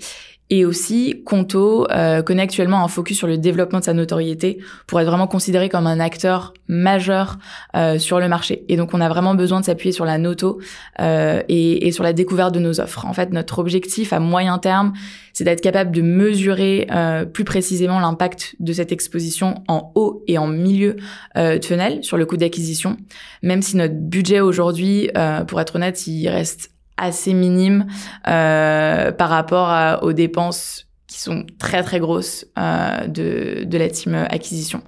Et 0.50 0.66
aussi, 0.66 1.24
Conto 1.26 1.90
euh, 1.90 2.22
connaît 2.22 2.44
actuellement 2.44 2.84
un 2.84 2.88
focus 2.88 3.18
sur 3.18 3.28
le 3.28 3.38
développement 3.38 3.80
de 3.80 3.84
sa 3.84 3.94
notoriété 3.94 4.60
pour 4.88 5.00
être 5.00 5.08
vraiment 5.08 5.28
considéré 5.28 5.70
comme 5.70 5.88
un 5.88 6.00
acteur 6.00 6.54
majeur 6.68 7.40
euh, 7.76 7.98
sur 7.98 8.20
le 8.20 8.28
marché. 8.28 8.66
Et 8.68 8.78
donc, 8.78 8.94
on 8.94 9.02
a 9.02 9.10
vraiment 9.10 9.36
besoin 9.36 9.62
de 9.62 9.66
s'appuyer 9.66 9.94
sur 9.94 10.06
la 10.06 10.18
noto 10.18 10.60
euh, 11.00 11.42
et, 11.50 11.88
et, 11.88 11.92
sur 11.92 12.04
la 12.04 12.14
découverte 12.14 12.54
de 12.54 12.60
nos 12.60 12.80
offres. 12.80 13.06
En 13.06 13.14
fait, 13.14 13.32
notre 13.32 13.60
objectif 13.60 14.14
à 14.14 14.20
moyen 14.20 14.60
terme, 14.60 14.94
c'est 15.34 15.44
d'être 15.44 15.62
capable 15.62 15.92
de 15.92 16.02
mesurer 16.02 16.88
euh, 16.92 17.26
plus 17.26 17.44
précisément 17.44 18.00
l'impact 18.00 18.56
de 18.60 18.72
cette 18.72 18.92
exposition 18.92 19.64
en 19.68 19.92
haut 19.96 20.24
et 20.28 20.38
en 20.38 20.48
milieu 20.48 20.96
euh, 21.38 21.58
de 21.58 21.66
funnel 21.66 22.04
sur 22.04 22.18
le 22.18 22.26
coût 22.26 22.38
d'acquisition. 22.38 22.98
Même 23.42 23.64
si 23.64 23.76
notre 23.76 23.96
budget 23.96 24.40
aujourd'hui, 24.40 25.10
euh, 25.18 25.44
pour 25.44 25.60
être 25.60 25.76
honnête, 25.76 26.06
il 26.06 26.30
reste 26.30 26.73
assez 26.98 27.34
minime 27.34 27.88
euh, 28.28 29.12
par 29.12 29.30
rapport 29.30 30.04
aux 30.04 30.14
dépenses 30.14 30.88
qui 31.08 31.20
sont 31.20 31.46
très 31.60 31.84
très 31.84 32.00
grosses 32.00 32.46
euh, 32.58 33.08
de, 33.08 33.64
de 33.66 33.78
la 33.78 33.90
team 33.90 34.16
acquisition. 34.16 34.82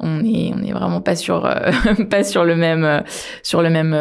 On 0.00 0.24
est 0.24 0.52
on 0.54 0.62
est 0.62 0.72
vraiment 0.72 1.00
pas 1.00 1.16
sur 1.16 1.46
euh, 1.46 1.70
pas 2.10 2.24
sur 2.24 2.44
le 2.44 2.56
même 2.56 3.02
sur 3.42 3.62
le 3.62 3.70
même 3.70 3.96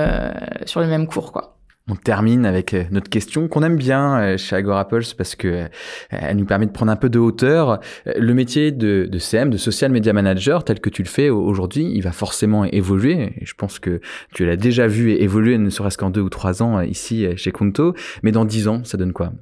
sur 0.66 0.82
le 0.82 0.88
même 0.88 1.08
cours 1.08 1.32
quoi 1.32 1.58
on 1.90 1.96
termine 1.96 2.46
avec 2.46 2.74
euh, 2.74 2.84
notre 2.92 3.10
question 3.10 3.48
qu'on 3.48 3.64
aime 3.64 3.76
bien 3.76 4.20
euh, 4.20 4.38
chez 4.38 4.56
Agorapulse 4.56 5.14
parce 5.14 5.36
que 5.36 5.48
euh, 5.48 5.68
elle 6.10 6.38
nous 6.38 6.46
permet 6.46 6.66
de 6.66 6.72
prendre 6.72 6.92
un 6.92 6.96
peu 6.96 7.10
de 7.10 7.20
hauteur. 7.20 7.80
Le 8.06 8.34
métier 8.34 8.72
de, 8.72 9.10
CM, 9.18 9.50
de 9.50 9.58
social 9.58 9.92
media 9.92 10.14
manager, 10.14 10.64
tel 10.64 10.80
que 10.80 10.90
tu 10.90 11.04
le 11.04 11.08
fais 11.08 11.30
aujourd'hui, 11.30 11.92
il 11.94 12.02
va 12.02 12.12
forcément 12.12 12.66
évoluer. 12.66 13.34
Je 13.42 13.54
pense 13.56 13.80
que 13.80 14.00
tu 14.34 14.46
l'as 14.46 14.58
déjà 14.58 14.88
vu 14.88 15.12
évoluer, 15.12 15.58
ne 15.58 15.70
serait-ce 15.70 15.98
qu'en 15.98 16.10
deux 16.10 16.22
ou 16.22 16.30
trois 16.30 16.62
ans 16.64 16.82
ici 16.82 17.28
chez 17.36 17.52
Conto. 17.52 17.96
Mais 18.24 18.32
dans 18.32 18.46
dix 18.46 18.68
ans, 18.68 18.84
ça 18.84 18.98
donne 18.98 19.14
quoi? 19.14 19.34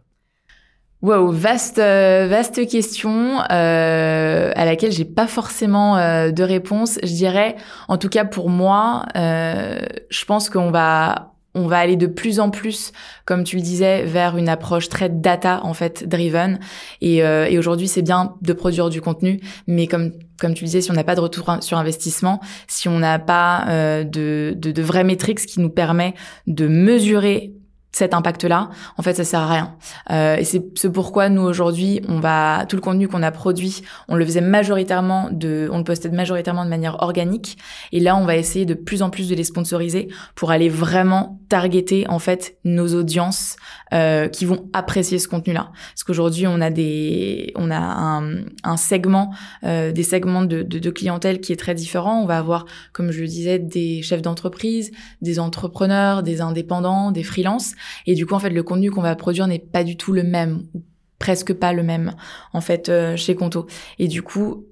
Wow, 1.02 1.32
vaste 1.32 1.78
vaste 1.78 2.68
question 2.68 3.40
euh, 3.40 4.52
à 4.54 4.66
laquelle 4.66 4.92
j'ai 4.92 5.06
pas 5.06 5.28
forcément 5.28 5.96
de 6.30 6.44
réponse. 6.44 7.00
Je 7.04 7.14
dirais, 7.14 7.56
en 7.88 7.98
tout 7.98 8.10
cas 8.10 8.26
pour 8.26 8.50
moi, 8.50 9.06
euh, 9.16 9.80
je 10.10 10.26
pense 10.26 10.50
qu'on 10.50 10.72
va 10.72 11.34
on 11.56 11.68
va 11.68 11.80
aller 11.80 11.96
de 11.96 12.08
plus 12.08 12.40
en 12.40 12.50
plus, 12.50 12.92
comme 13.26 13.44
tu 13.44 13.56
le 13.56 13.62
disais, 13.62 14.04
vers 14.04 14.38
une 14.38 14.50
approche 14.50 14.90
très 14.90 15.10
data 15.10 15.62
en 15.64 15.74
fait 15.74 16.08
driven. 16.08 16.60
Et, 17.02 17.24
euh, 17.24 17.48
et 17.50 17.58
aujourd'hui, 17.58 17.88
c'est 17.88 18.02
bien 18.02 18.36
de 18.42 18.54
produire 18.54 18.90
du 18.90 19.02
contenu, 19.02 19.40
mais 19.68 19.88
comme 19.88 20.12
comme 20.40 20.54
tu 20.54 20.64
disais, 20.64 20.80
si 20.80 20.90
on 20.90 20.94
n'a 20.94 21.04
pas 21.04 21.16
de 21.16 21.20
retour 21.20 21.58
sur 21.60 21.78
investissement, 21.78 22.40
si 22.68 22.88
on 22.88 23.00
n'a 23.00 23.20
pas 23.20 23.66
euh, 23.68 24.06
de, 24.06 24.54
de, 24.56 24.72
de 24.72 24.82
vraies 24.82 25.04
métriques 25.04 25.46
qui 25.46 25.60
nous 25.60 25.70
permet 25.70 26.14
de 26.48 26.66
mesurer 26.68 27.59
cet 27.92 28.14
impact-là, 28.14 28.70
en 28.98 29.02
fait, 29.02 29.16
ça 29.16 29.24
sert 29.24 29.40
à 29.40 29.48
rien. 29.48 29.76
Euh, 30.12 30.38
et 30.38 30.44
c'est 30.44 30.64
ce 30.78 30.88
pourquoi 30.88 31.30
nous 31.30 31.42
aujourd'hui, 31.42 32.02
on 32.08 32.20
va 32.20 32.66
tout 32.68 32.76
le 32.76 32.82
contenu 32.82 33.08
qu'on 33.08 33.24
a 33.24 33.32
produit, 33.32 33.82
on 34.08 34.16
le 34.16 34.26
faisait 34.26 34.42
majoritairement 34.42 35.30
de, 35.32 35.68
on 35.72 35.80
le 35.80 35.84
postait 35.84 36.10
majoritairement 36.10 36.66
de 36.66 36.70
manière 36.70 37.02
organique. 37.02 37.58
Et 37.92 38.00
là, 38.00 38.16
on 38.16 38.26
va 38.26 38.36
essayer 38.38 38.66
de 38.66 38.76
plus 38.76 39.02
en 39.02 39.10
plus 39.10 39.28
de 39.28 39.36
les 39.36 39.44
sponsoriser 39.44 40.08
pour 40.36 40.52
aller 40.52 40.70
vraiment 40.70 41.40
targeter 41.50 42.06
en 42.10 42.20
fait 42.20 42.58
nos 42.64 42.94
audiences 42.94 43.56
euh, 43.92 44.28
qui 44.28 44.46
vont 44.46 44.70
apprécier 44.74 45.18
ce 45.18 45.28
contenu-là. 45.28 45.72
Parce 45.94 46.04
qu'aujourd'hui, 46.04 46.46
on 46.46 46.62
a 46.62 46.70
des, 46.70 47.52
on 47.56 47.72
a 47.72 47.80
un, 47.80 48.44
un 48.64 48.78
segment, 48.78 49.34
euh, 49.64 49.92
des 49.92 50.04
segments 50.04 50.44
de, 50.44 50.62
de, 50.62 50.78
de 50.78 50.90
clientèle 50.92 51.42
qui 51.42 51.54
est 51.54 51.60
très 51.60 51.74
différent. 51.74 52.22
On 52.22 52.28
va 52.28 52.38
avoir, 52.38 52.66
comme 52.94 53.12
je 53.12 53.22
le 53.22 53.28
disais, 53.28 53.58
des 53.58 54.04
chefs 54.04 54.22
d'entreprise, 54.22 54.92
des 55.24 55.40
entrepreneurs, 55.40 56.22
des 56.22 56.42
indépendants, 56.42 57.12
des 57.12 57.24
freelances 57.24 57.74
et 58.06 58.16
du 58.16 58.26
coup, 58.26 58.34
en 58.34 58.40
fait, 58.40 58.50
le 58.50 58.64
contenu 58.64 58.92
qu'on 58.92 59.02
va 59.02 59.16
produire 59.16 59.48
n'est 59.48 59.60
pas 59.60 59.84
du 59.84 59.98
tout 59.98 60.14
le 60.14 60.24
même, 60.24 60.64
ou 60.74 60.84
presque 61.18 61.54
pas 61.54 61.74
le 61.74 61.84
même, 61.84 62.14
en 62.54 62.62
fait, 62.62 62.90
euh, 62.90 63.16
chez 63.18 63.36
Conto. 63.36 63.68
Et 64.00 64.08
du 64.08 64.22
coup, 64.22 64.66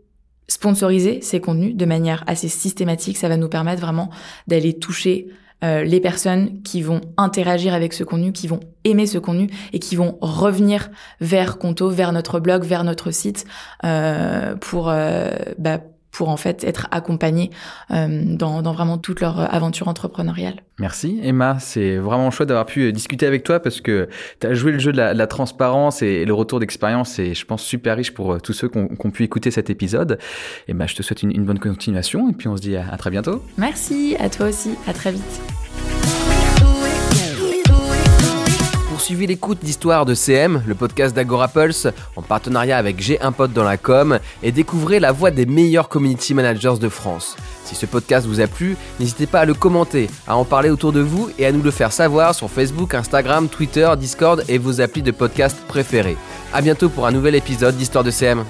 sponsoriser 0.48 1.22
ces 1.22 1.42
contenus 1.42 1.76
de 1.76 1.86
manière 1.86 2.24
assez 2.28 2.48
systématique, 2.48 3.18
ça 3.18 3.28
va 3.30 3.38
nous 3.38 3.50
permettre 3.50 3.82
vraiment 3.82 4.10
d'aller 4.48 4.78
toucher 4.78 5.28
euh, 5.64 5.84
les 5.84 6.00
personnes 6.00 6.62
qui 6.62 6.84
vont 6.84 7.02
interagir 7.18 7.74
avec 7.74 7.94
ce 7.94 8.04
contenu, 8.04 8.32
qui 8.32 8.48
vont 8.48 8.60
aimer 8.84 9.08
ce 9.08 9.18
contenu 9.18 9.50
et 9.74 9.80
qui 9.80 9.96
vont 9.96 10.20
revenir 10.22 10.92
vers 11.20 11.58
Conto, 11.58 11.90
vers 11.90 12.12
notre 12.12 12.40
blog, 12.40 12.64
vers 12.64 12.84
notre 12.84 13.10
site 13.10 13.46
euh, 13.84 14.56
pour 14.56 14.90
euh, 14.90 15.32
bah, 15.58 15.82
pour 16.12 16.30
en 16.30 16.38
fait 16.38 16.64
être 16.64 16.88
accompagnés 16.92 17.52
euh, 17.92 18.24
dans, 18.36 18.62
dans, 18.62 18.74
vraiment 18.74 18.98
toute 18.98 19.22
leur 19.22 19.54
aventure 19.54 19.88
entrepreneuriale. 19.88 20.62
Merci 20.80 21.20
Emma, 21.24 21.58
c'est 21.60 21.98
vraiment 21.98 22.32
chouette 22.32 22.50
d'avoir 22.50 22.66
pu 22.66 22.92
discuter 22.94 23.26
avec 23.26 23.44
toi 23.44 23.60
parce 23.60 23.82
que 23.82 24.10
tu 24.40 24.48
as 24.48 24.54
joué 24.54 24.72
le 24.72 24.80
jeu 24.80 24.92
de 24.92 24.98
la, 24.98 25.14
la 25.14 25.28
transparence 25.28 26.02
et, 26.02 26.26
le 26.26 26.34
retour 26.34 26.60
d'expérience 26.60 27.20
et 27.20 27.34
je 27.34 27.46
pense 27.46 27.64
super 27.64 27.96
riche 27.98 28.14
pour 28.14 28.34
euh, 28.34 28.40
tous 28.40 28.54
ceux 28.54 28.70
qui 28.70 28.78
ont, 28.78 29.12
pu 29.12 29.24
écouter 29.24 29.52
cet 29.52 29.70
épisode. 29.70 30.20
Emma, 30.68 30.86
je 30.86 30.96
te 30.96 31.02
souhaite 31.02 31.24
une, 31.24 31.32
une, 31.32 31.46
bonne 31.46 31.60
continuation 31.60 32.30
et 32.30 32.34
puis 32.34 32.48
on 32.48 32.58
se 32.58 32.62
dit 32.62 32.76
à, 32.76 32.92
à 32.92 32.98
très 32.98 33.10
bientôt. 33.10 33.44
Merci, 33.58 34.16
à 34.20 34.30
toi 34.30 34.48
aussi, 34.48 34.76
à 34.86 34.94
très 34.94 35.12
vite. 35.12 35.57
Poursuivez 39.08 39.28
l'écoute 39.28 39.64
d'Histoire 39.64 40.06
de 40.06 40.14
CM, 40.14 40.62
le 40.68 40.76
podcast 40.76 41.16
d'Agora 41.16 41.48
Pulse, 41.48 41.88
en 42.18 42.22
partenariat 42.22 42.78
avec 42.78 43.02
J'ai 43.02 43.22
un 43.22 43.32
pote 43.32 43.54
dans 43.54 43.64
la 43.64 43.78
com, 43.78 44.20
et 44.44 44.52
découvrez 44.52 45.00
la 45.00 45.14
voix 45.14 45.32
des 45.32 45.46
meilleurs 45.46 45.88
community 45.88 46.34
managers 46.34 46.74
de 46.82 46.90
France. 46.90 47.38
Si 47.64 47.74
ce 47.74 47.86
podcast 47.86 48.28
vous 48.28 48.42
a 48.42 48.48
plu, 48.48 48.76
n'hésitez 49.00 49.26
pas 49.26 49.40
à 49.40 49.46
le 49.46 49.54
commenter, 49.54 50.10
à 50.28 50.36
en 50.36 50.44
parler 50.44 50.70
autour 50.70 50.92
de 50.92 51.00
vous 51.00 51.30
et 51.40 51.46
à 51.46 51.54
nous 51.54 51.62
le 51.62 51.72
faire 51.72 51.94
savoir 51.94 52.36
sur 52.36 52.50
Facebook, 52.50 52.96
Instagram, 52.96 53.48
Twitter, 53.48 53.90
Discord 53.98 54.44
et 54.50 54.58
vos 54.58 54.82
applis 54.82 55.04
de 55.04 55.12
podcast 55.12 55.56
préférés. 55.70 56.18
A 56.54 56.62
bientôt 56.62 56.90
pour 56.90 57.08
un 57.08 57.12
nouvel 57.14 57.36
épisode 57.36 57.78
d'Histoire 57.78 58.04
de 58.04 58.12
CM. 58.12 58.44